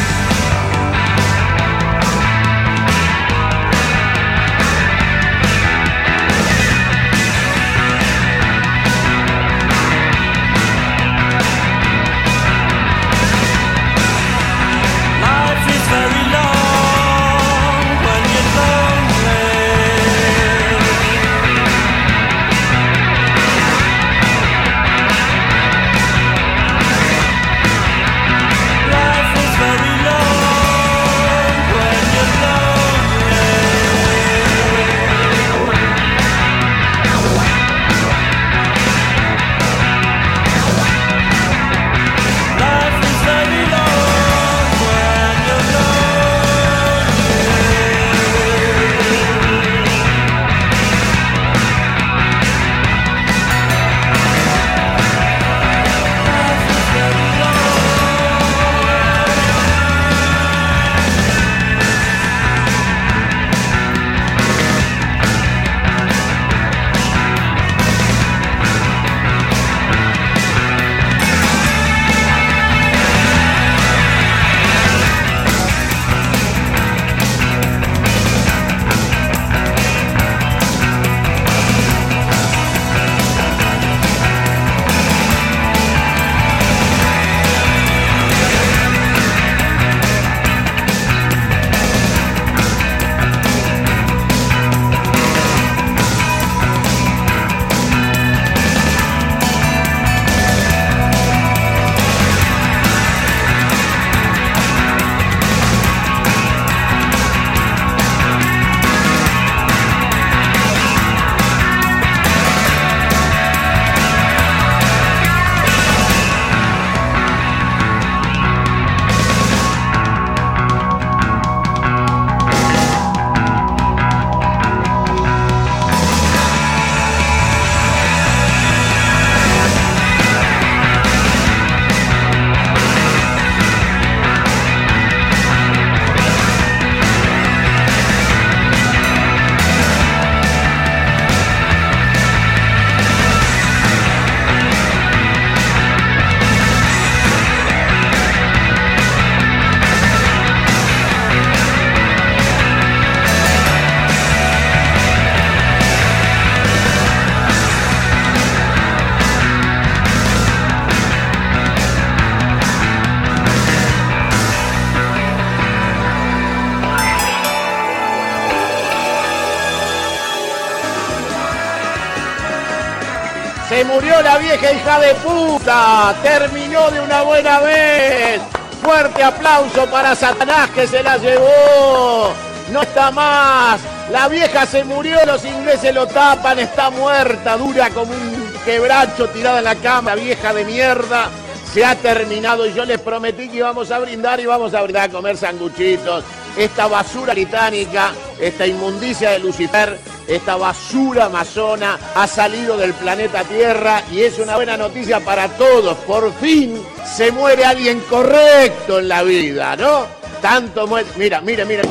[173.72, 176.14] Se murió la vieja hija de puta.
[176.22, 178.42] Terminó de una buena vez.
[178.84, 182.34] Fuerte aplauso para Satanás que se la llevó.
[182.70, 183.80] No está más.
[184.12, 189.60] La vieja se murió, los ingleses lo tapan, está muerta, dura como un quebracho tirada
[189.60, 191.30] en la cama, vieja de mierda.
[191.74, 195.10] Se ha terminado y yo les prometí que íbamos a brindar y vamos a brindar
[195.10, 196.24] a comer sanguchitos.
[196.58, 198.12] Esta basura británica,
[198.42, 199.98] esta inmundicia de Lucifer,
[200.28, 205.96] esta basura amazona ha salido del planeta Tierra y es una buena noticia para todos.
[206.00, 210.06] Por fin se muere alguien correcto en la vida, ¿no?
[210.42, 211.08] Tanto muere.
[211.16, 211.84] Mira, mira, mira.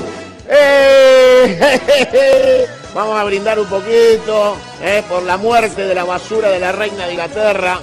[0.47, 1.57] ¡Eh!
[2.95, 5.03] Vamos a brindar un poquito ¿eh?
[5.09, 7.81] por la muerte de la basura de la reina de Inglaterra.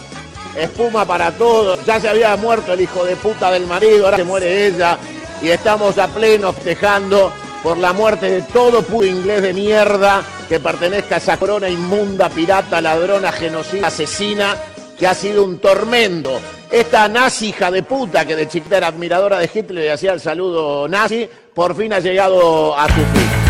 [0.58, 1.86] Espuma para todos.
[1.86, 4.98] Ya se había muerto el hijo de puta del marido, ahora se muere ella.
[5.42, 7.32] Y estamos a pleno festejando
[7.62, 12.30] por la muerte de todo puto inglés de mierda que pertenezca a esa corona inmunda,
[12.30, 14.56] pirata, ladrona, genocida, asesina,
[14.98, 16.40] que ha sido un tormento.
[16.72, 20.20] Esta nazi hija de puta que de chiquita era admiradora de Hitler y hacía el
[20.20, 23.47] saludo nazi, por fin ha llegado a su fin.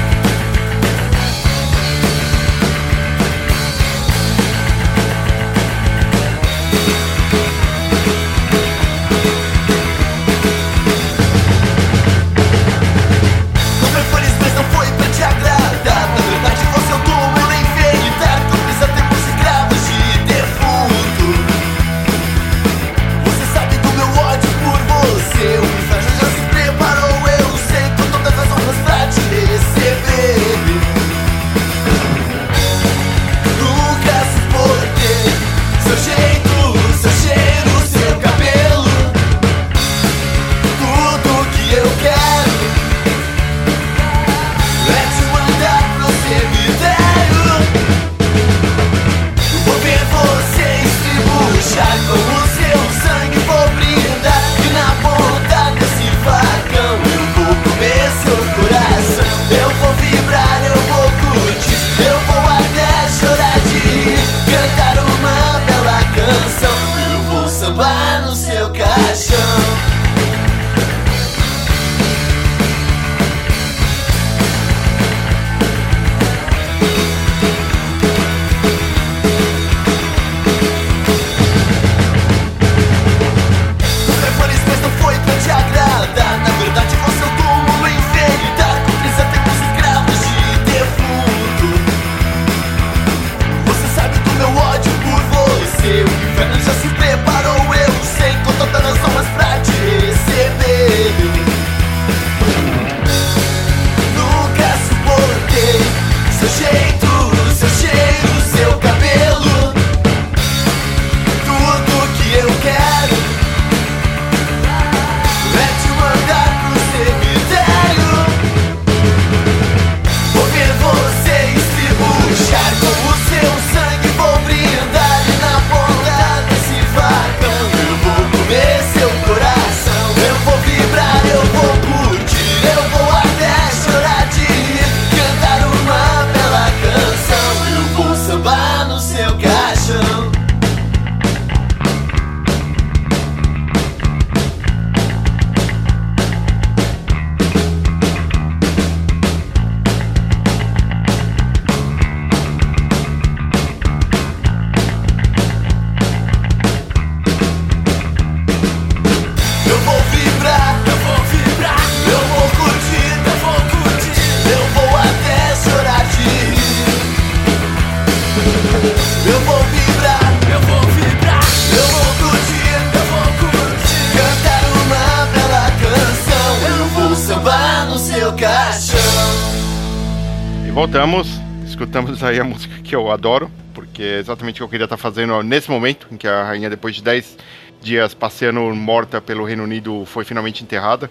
[180.77, 181.27] Voltamos,
[181.65, 184.95] escutamos aí a música que eu adoro, porque é exatamente o que eu queria estar
[184.95, 187.35] fazendo nesse momento, em que a rainha, depois de 10
[187.81, 191.09] dias passeando morta pelo Reino Unido, foi finalmente enterrada,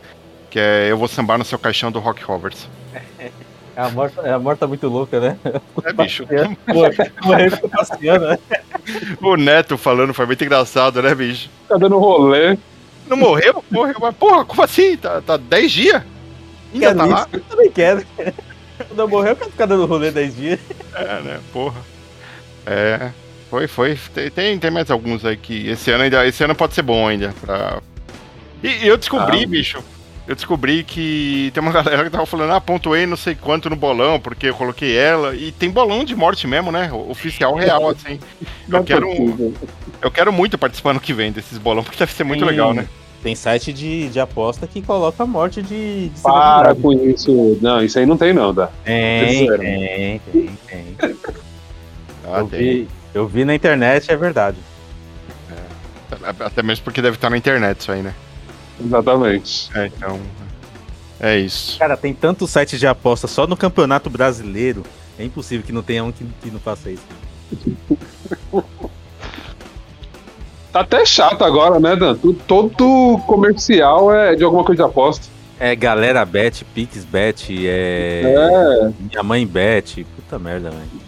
[0.51, 2.69] que é Eu Vou Sambar no Seu Caixão do Rock Roberts.
[3.77, 5.37] A morte, a morte tá muito louca, né?
[5.85, 6.27] É, bicho.
[6.65, 8.39] Pô, passeando, né?
[9.21, 11.51] O Neto falando foi muito engraçado, né, bicho?
[11.69, 12.57] Tá dando rolê.
[13.07, 13.63] Não morreu?
[13.71, 14.97] Morreu, mas porra, como assim?
[14.97, 16.03] Tá, tá 10 dias?
[16.73, 17.29] Ainda Quero tá lá?
[17.31, 18.07] Eu também quero.
[18.89, 20.61] Quando eu morrer, eu quero ficar dando rolê 10 dias.
[20.95, 21.41] É, né?
[21.53, 21.81] Porra.
[22.67, 23.11] É.
[23.49, 23.99] Foi, foi.
[24.35, 26.27] Tem, tem, mais alguns aí que esse ano ainda.
[26.27, 27.33] Esse ano pode ser bom ainda.
[27.41, 27.81] Pra...
[28.63, 29.47] E, e eu descobri, Ah.
[29.47, 29.79] bicho.
[30.27, 33.77] eu descobri que tem uma galera que tava falando, ah, pontuei não sei quanto no
[33.77, 35.35] bolão, porque eu coloquei ela.
[35.37, 36.91] E tem bolão de morte mesmo, né?
[36.93, 38.19] Oficial real, assim.
[38.69, 39.55] Eu quero,
[40.03, 42.75] eu quero muito participar no que vem desses bolão, porque deve ser muito Tem- legal,
[42.75, 42.89] né?
[43.23, 47.59] Tem site de, de aposta que coloca a morte de, de Para com isso.
[47.61, 48.69] Não, isso aí não tem, não, dá.
[48.85, 50.97] Tem, tem, tem, tem.
[52.29, 52.59] Ah, eu, tem.
[52.59, 54.57] vi, eu vi na internet, é verdade.
[56.41, 58.15] Até mesmo porque deve estar na internet isso aí, né?
[58.85, 59.71] Exatamente.
[59.75, 60.21] É, então.
[61.19, 61.79] É isso.
[61.79, 64.83] Cara, tem tanto site de aposta só no Campeonato Brasileiro.
[65.19, 67.05] É impossível que não tenha um que, que não faça isso.
[70.77, 72.17] Tá até chato agora, né, Dan?
[72.47, 75.27] Todo comercial é de alguma coisa de aposta.
[75.59, 78.23] É Galera Bet, Pix Bet, é.
[78.27, 78.91] É.
[79.01, 80.05] Minha mãe Bet.
[80.17, 81.07] Puta merda, velho.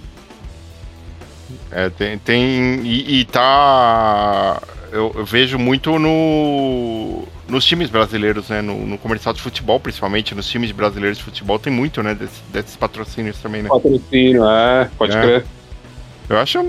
[1.70, 2.18] É, tem.
[2.18, 4.58] tem e, e tá.
[4.90, 8.62] Eu, eu vejo muito no, nos times brasileiros, né?
[8.62, 12.14] No, no comercial de futebol, principalmente, nos times brasileiros de futebol, tem muito, né?
[12.14, 13.68] Desse- desses patrocínios também, né?
[13.68, 15.20] Patrocínio, é, pode É.
[15.20, 15.44] crer.
[16.30, 16.66] Eu acho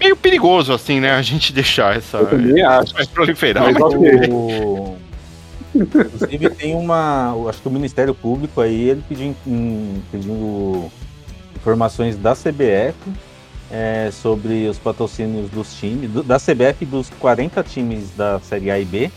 [0.00, 1.12] meio perigoso, assim, né?
[1.12, 2.16] A gente deixar essa.
[2.18, 2.92] Eu também acho.
[2.94, 3.64] Vai proliferar.
[3.64, 4.28] Mas mas-.
[4.30, 4.96] O-
[5.72, 7.32] Inclusive tem uma.
[7.48, 9.36] Acho que o Ministério Público aí, ele pediu,
[10.10, 10.90] pedindo
[11.54, 12.94] informações da CBF
[13.70, 18.80] é, sobre os patrocínios dos times, do- da CBF dos 40 times da Série A
[18.80, 19.10] e B,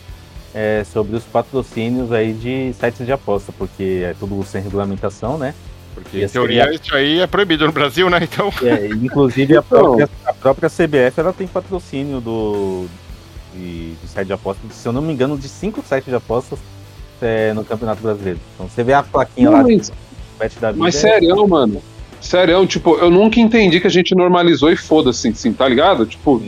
[0.54, 5.56] é, sobre os patrocínios aí de sites de aposta, porque é tudo sem regulamentação, né?
[5.94, 8.20] Porque, em teoria, isso aí é proibido no Brasil, né?
[8.24, 8.52] Então.
[8.64, 12.86] é, inclusive a própria, a própria CBF ela tem patrocínio do
[13.54, 16.58] de, de site de apostas, se eu não me engano, de cinco sites de apostas
[17.22, 18.40] é, no Campeonato Brasileiro.
[18.56, 19.96] Então você vê a plaquinha lá Mas- do
[20.40, 20.84] Bet da vida.
[20.84, 21.82] Mas é- sério, mano.
[22.20, 26.06] Sério, tipo, eu nunca entendi que a gente normalizou e foda-se, assim, tá ligado?
[26.06, 26.42] Tipo,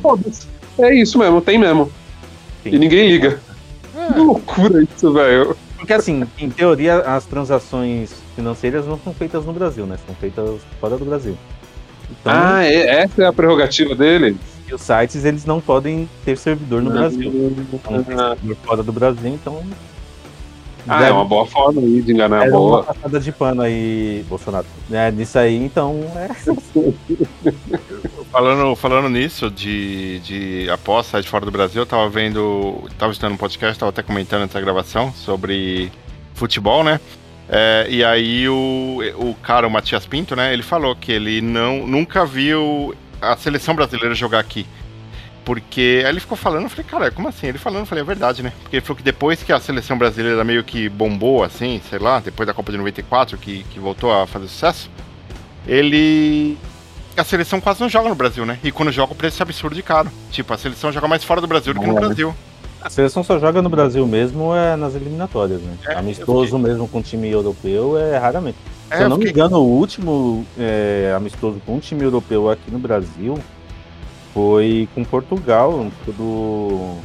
[0.00, 0.46] foda-se.
[0.78, 1.90] É isso mesmo, tem mesmo.
[2.64, 3.40] E ninguém liga.
[4.14, 5.56] Que loucura isso, velho.
[5.86, 9.96] Porque assim, em teoria, as transações financeiras não são feitas no Brasil, né?
[10.04, 11.38] São feitas fora do Brasil.
[12.10, 14.36] Então, Ah, é, essa é a prerrogativa dele?
[14.68, 16.90] e os sites eles não podem ter servidor no.
[16.90, 17.30] Brasil.
[17.72, 19.62] Então, tem servidor fora do Brasil, então.
[20.88, 22.82] Ah, é uma boa forma aí de enganar a Era uma boa.
[22.84, 24.66] passada de pano aí, Bolsonaro.
[24.90, 26.00] É, nisso aí, então.
[26.14, 26.28] É...
[28.30, 32.84] Falando, falando nisso, de, de aposta de fora do Brasil, eu tava vendo.
[32.98, 35.90] Tava estudando um podcast, tava até comentando essa gravação sobre
[36.34, 37.00] futebol, né?
[37.48, 40.52] É, e aí o, o cara, o Matias Pinto, né?
[40.52, 44.66] Ele falou que ele não, nunca viu a seleção brasileira jogar aqui.
[45.46, 47.46] Porque aí ele ficou falando, eu falei, cara, como assim?
[47.46, 48.52] Ele falando, eu falei, é verdade, né?
[48.62, 52.18] Porque ele falou que depois que a seleção brasileira meio que bombou, assim, sei lá,
[52.18, 54.90] depois da Copa de 94, que, que voltou a fazer sucesso,
[55.66, 56.58] ele.
[57.16, 58.58] A seleção quase não joga no Brasil, né?
[58.62, 60.10] E quando joga, o preço é absurdo de caro.
[60.30, 62.00] Tipo, a seleção joga mais fora do Brasil do que no É.
[62.00, 62.34] Brasil.
[62.82, 65.76] A seleção só joga no Brasil mesmo é nas eliminatórias, né?
[65.86, 68.58] É, amistoso mesmo com time europeu é raramente.
[68.90, 72.50] É, Se eu não eu me fiquei- engano, o último é, amistoso com time europeu
[72.50, 73.38] aqui no Brasil
[74.36, 76.98] foi com Portugal, quando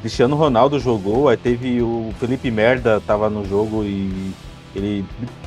[0.00, 4.32] Cristiano Ronaldo jogou, aí teve o Felipe Merda tava no jogo e
[4.74, 5.04] ele,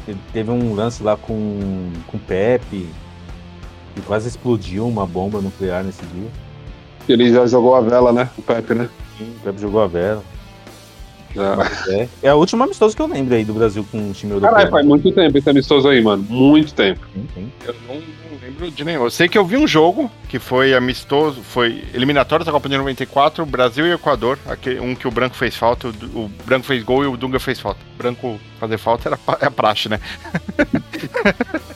[0.08, 2.88] ele teve um lance lá com com o Pepe
[3.98, 6.30] e quase explodiu uma bomba nuclear nesse dia.
[7.10, 8.30] Ele já jogou a vela, né?
[8.38, 8.88] O Pepe, né?
[9.18, 10.24] Sim, o Pepe jogou a vela.
[11.36, 11.58] Já.
[11.88, 14.52] É, é a última amistoso que eu lembro aí do Brasil com um time europeu.
[14.52, 16.26] Caralho, faz muito tempo esse amistoso aí, mano.
[16.30, 17.00] Muito tempo.
[17.14, 17.52] Sim, sim.
[17.66, 19.04] Eu não, não lembro de nenhum.
[19.04, 22.78] Eu sei que eu vi um jogo que foi amistoso, foi eliminatório da Copa de
[22.78, 24.38] 94, Brasil e Equador.
[24.46, 27.40] Aquele, um que o Branco fez falta, o, o Branco fez gol e o Dunga
[27.40, 27.80] fez falta.
[27.96, 30.00] O Branco fazer falta era é a praxe, né?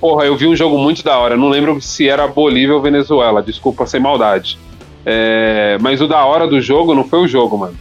[0.00, 1.36] Porra, eu vi um jogo muito da hora.
[1.36, 3.42] Não lembro se era Bolívia ou Venezuela.
[3.42, 4.58] Desculpa, sem maldade.
[5.04, 7.76] É, mas o da hora do jogo não foi o jogo, mano.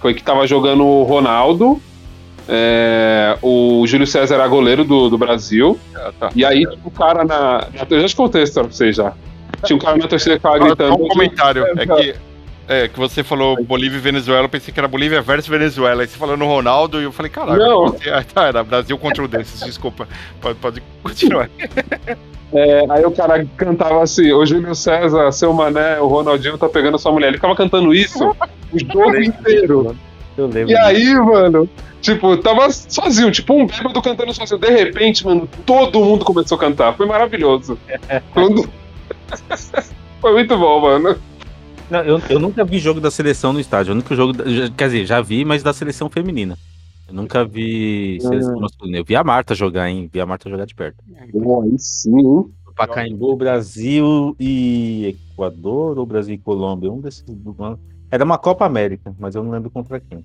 [0.00, 1.80] Foi que tava jogando o Ronaldo.
[2.48, 5.78] é, o Júlio César era goleiro do, do Brasil.
[6.34, 7.68] E aí, tinha um cara na.
[7.88, 9.12] eu já te contei a história pra vocês já.
[9.64, 10.94] Tinha um cara na torcida que tava gritando.
[10.94, 11.64] um comentário.
[11.78, 12.14] É que,
[12.70, 16.02] é que você falou Bolívia e Venezuela, eu pensei que era Bolívia versus Venezuela.
[16.02, 17.86] Aí você falou no Ronaldo e eu falei, caralho, Não.
[18.12, 20.06] ah, tá, era Brasil contra o desses, desculpa.
[20.40, 21.50] Pode, pode continuar.
[22.52, 26.98] É, aí o cara cantava assim: o Júlio César, seu mané, o Ronaldinho tá pegando
[26.98, 27.28] sua mulher.
[27.28, 28.34] Ele ficava cantando isso o
[28.92, 29.96] jogo inteiro.
[30.36, 30.72] Eu lembro.
[30.72, 34.58] E aí, mano, tipo, tava sozinho, tipo um bêbado cantando sozinho.
[34.58, 36.92] De repente, mano, todo mundo começou a cantar.
[36.96, 37.78] Foi maravilhoso.
[38.34, 38.68] Quando-
[40.20, 41.16] Foi muito bom, mano.
[41.90, 43.92] Não, eu, eu nunca vi jogo da seleção no estádio.
[43.92, 44.34] O único jogo.
[44.76, 46.56] quer dizer, já vi, mas da seleção feminina.
[47.08, 48.60] Eu nunca vi seleção Hum.
[48.60, 48.98] masculina.
[48.98, 50.08] Eu vi a Marta jogar, hein?
[50.12, 51.02] Vi a Marta jogar de perto.
[51.18, 52.44] Aí sim, hein?
[52.76, 56.90] Pacaembu, Brasil e Equador, ou Brasil e Colômbia?
[56.90, 57.24] Um desses.
[58.10, 60.24] Era uma Copa América, mas eu não lembro contra quem.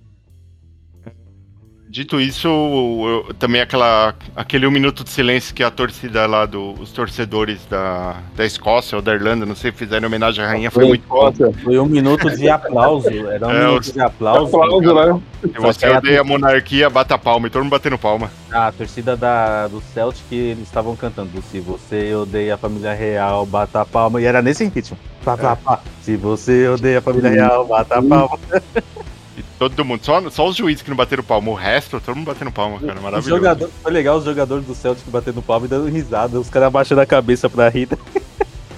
[1.96, 6.72] Dito isso, eu- também aquela, aquele um minuto de silêncio que a torcida lá, do,
[6.72, 10.82] os torcedores da, da Escócia ou da Irlanda, não sei, fizeram homenagem à rainha, foi,
[10.82, 11.32] Foi, muito bom.
[11.64, 13.08] Foi um minuto de aplauso.
[13.08, 14.54] Era um É, minuto de aplauso.
[14.60, 15.20] Aplauso, né?
[15.40, 18.30] Se você odeia a monarquia, bata palma, e todo mundo batendo palma.
[18.52, 21.30] A torcida da, do Celtic, eles estavam cantando.
[21.50, 24.20] Se você odeia a família real, bata palma.
[24.20, 24.98] E era nesse ritmo.
[25.24, 25.80] Pá, pá, pá.
[26.02, 28.38] Se você odeia a família real, bata a palma.
[29.58, 32.52] Todo mundo, só, só os juízes que não bateram palma, o resto, todo mundo batendo
[32.52, 33.28] palma, cara, Os maravilhoso.
[33.36, 36.38] jogador, foi legal os jogadores do Celtic batendo palma e dando risada.
[36.38, 37.88] Os caras abaixando a cabeça pra rir.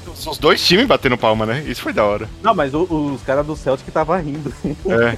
[0.07, 1.65] Os os dois times batendo palma, né?
[1.67, 2.29] Isso foi da hora.
[2.43, 4.53] Não, mas o- os caras do Celtic estavam rindo.
[4.89, 5.17] É.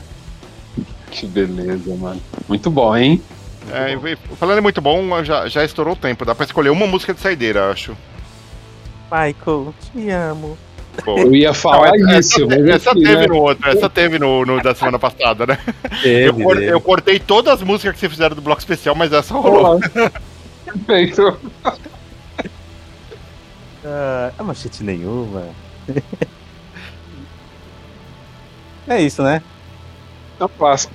[1.11, 2.21] Que beleza, mano.
[2.49, 3.23] Muito bom, hein?
[3.71, 3.97] É,
[4.37, 6.25] falando em muito bom, já, já estourou o tempo.
[6.25, 7.95] Dá pra escolher uma música de saideira, acho.
[9.11, 10.57] Michael, te amo.
[11.05, 11.19] Pô.
[11.19, 13.27] Eu ia falar Não, isso, essa, mas essa enfim, teve né?
[13.29, 15.59] no outro, essa teve no, no da semana passada, né?
[16.03, 19.13] Teve, eu, cor- eu cortei todas as músicas que vocês fizeram do bloco especial, mas
[19.13, 19.81] essa rolou.
[20.65, 21.39] Perfeito.
[23.85, 25.45] Ah, é machete nenhuma.
[28.89, 29.43] é isso, né?
[30.39, 30.93] É um clássico.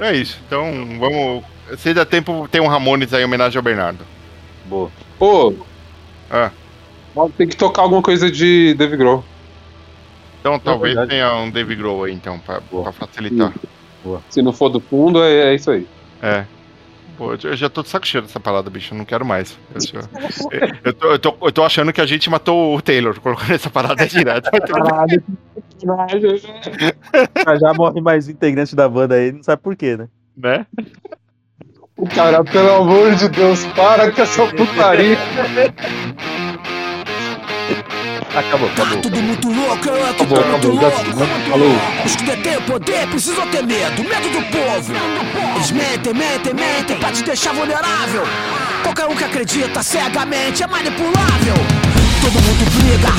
[0.00, 0.38] É isso.
[0.46, 1.44] Então, vamos.
[1.78, 4.04] Se dá tempo, tem um Ramones aí em homenagem ao Bernardo.
[4.66, 4.90] Boa.
[5.18, 5.54] Pô,
[6.30, 6.50] Ah,
[7.36, 9.24] tem que tocar alguma coisa de Dave Grohl.
[10.44, 11.10] Então talvez verdade.
[11.10, 13.50] tenha um Dave Grohl aí, então, pra, pra facilitar.
[14.28, 15.86] Se não for do fundo, é, é isso aí.
[16.20, 16.44] É.
[17.16, 18.92] Pô, eu já- tô de saco cheio dessa parada, bicho.
[18.92, 19.56] Eu não quero mais.
[19.74, 20.00] Eu, já-
[20.84, 23.70] eu tô, eu, tô, eu tô achando que a gente matou o Taylor colocando essa
[23.70, 24.50] parada direto.
[27.44, 30.08] Já, já morre mais integrante da banda aí, não sabe por quê, né?
[30.36, 30.66] né?
[31.96, 35.16] O cara, pelo amor de Deus, para com essa putaria.
[38.36, 39.00] Acabou, acabou.
[39.00, 41.20] Tudo muito louco, eu aqui Acabou, tô muito acabou, já louco.
[41.20, 41.46] né?
[41.48, 41.76] Falou.
[42.04, 44.92] Os que detêm o poder precisam ter medo, medo do povo.
[45.54, 48.24] Eles mentem, mentem, mentem pra te deixar vulnerável.
[48.82, 51.54] Qualquer um que acredita cegamente é manipulável.
[52.20, 53.12] Todo mundo briga,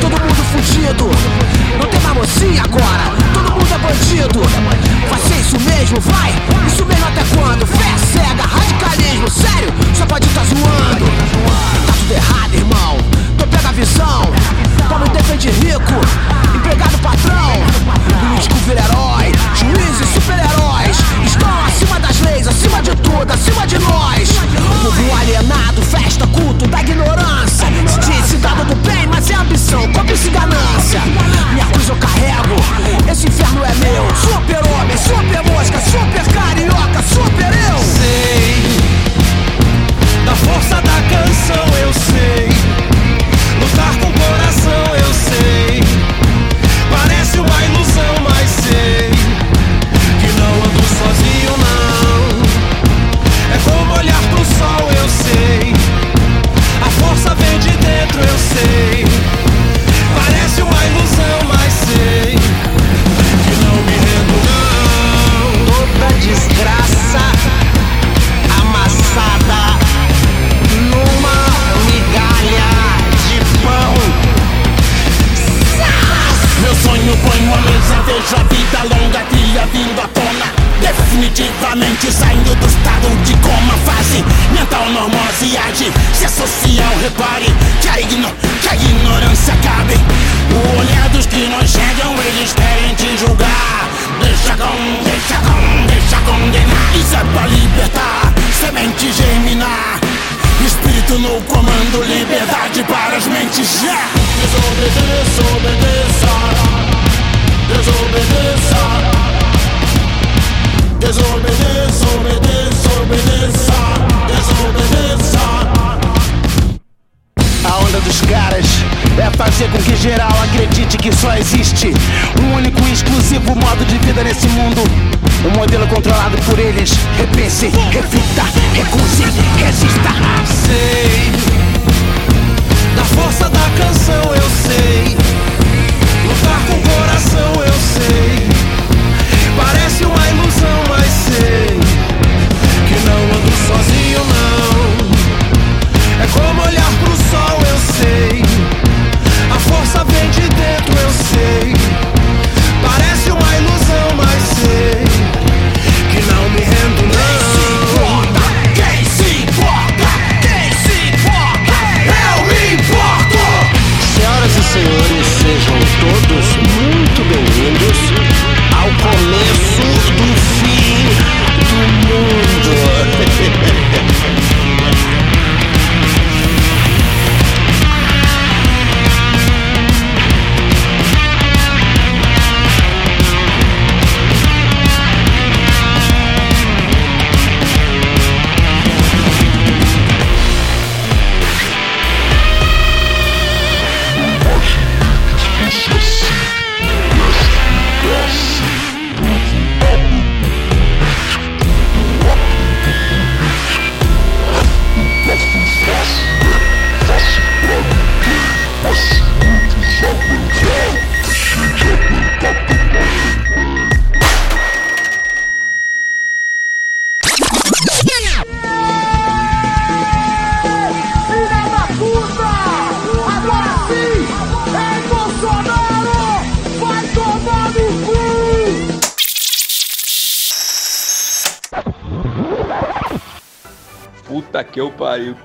[0.00, 1.04] todo mundo fugido.
[1.80, 4.40] Não tem mais mocinha agora, todo mundo é bandido.
[5.08, 6.32] Vai ser isso mesmo, vai,
[6.66, 7.66] isso mesmo até quando?
[7.66, 11.04] Fé cega, radicalismo, sério, só pode estar zoando.
[11.86, 12.96] Tá tudo errado, irmão,
[13.50, 14.69] pega a visão.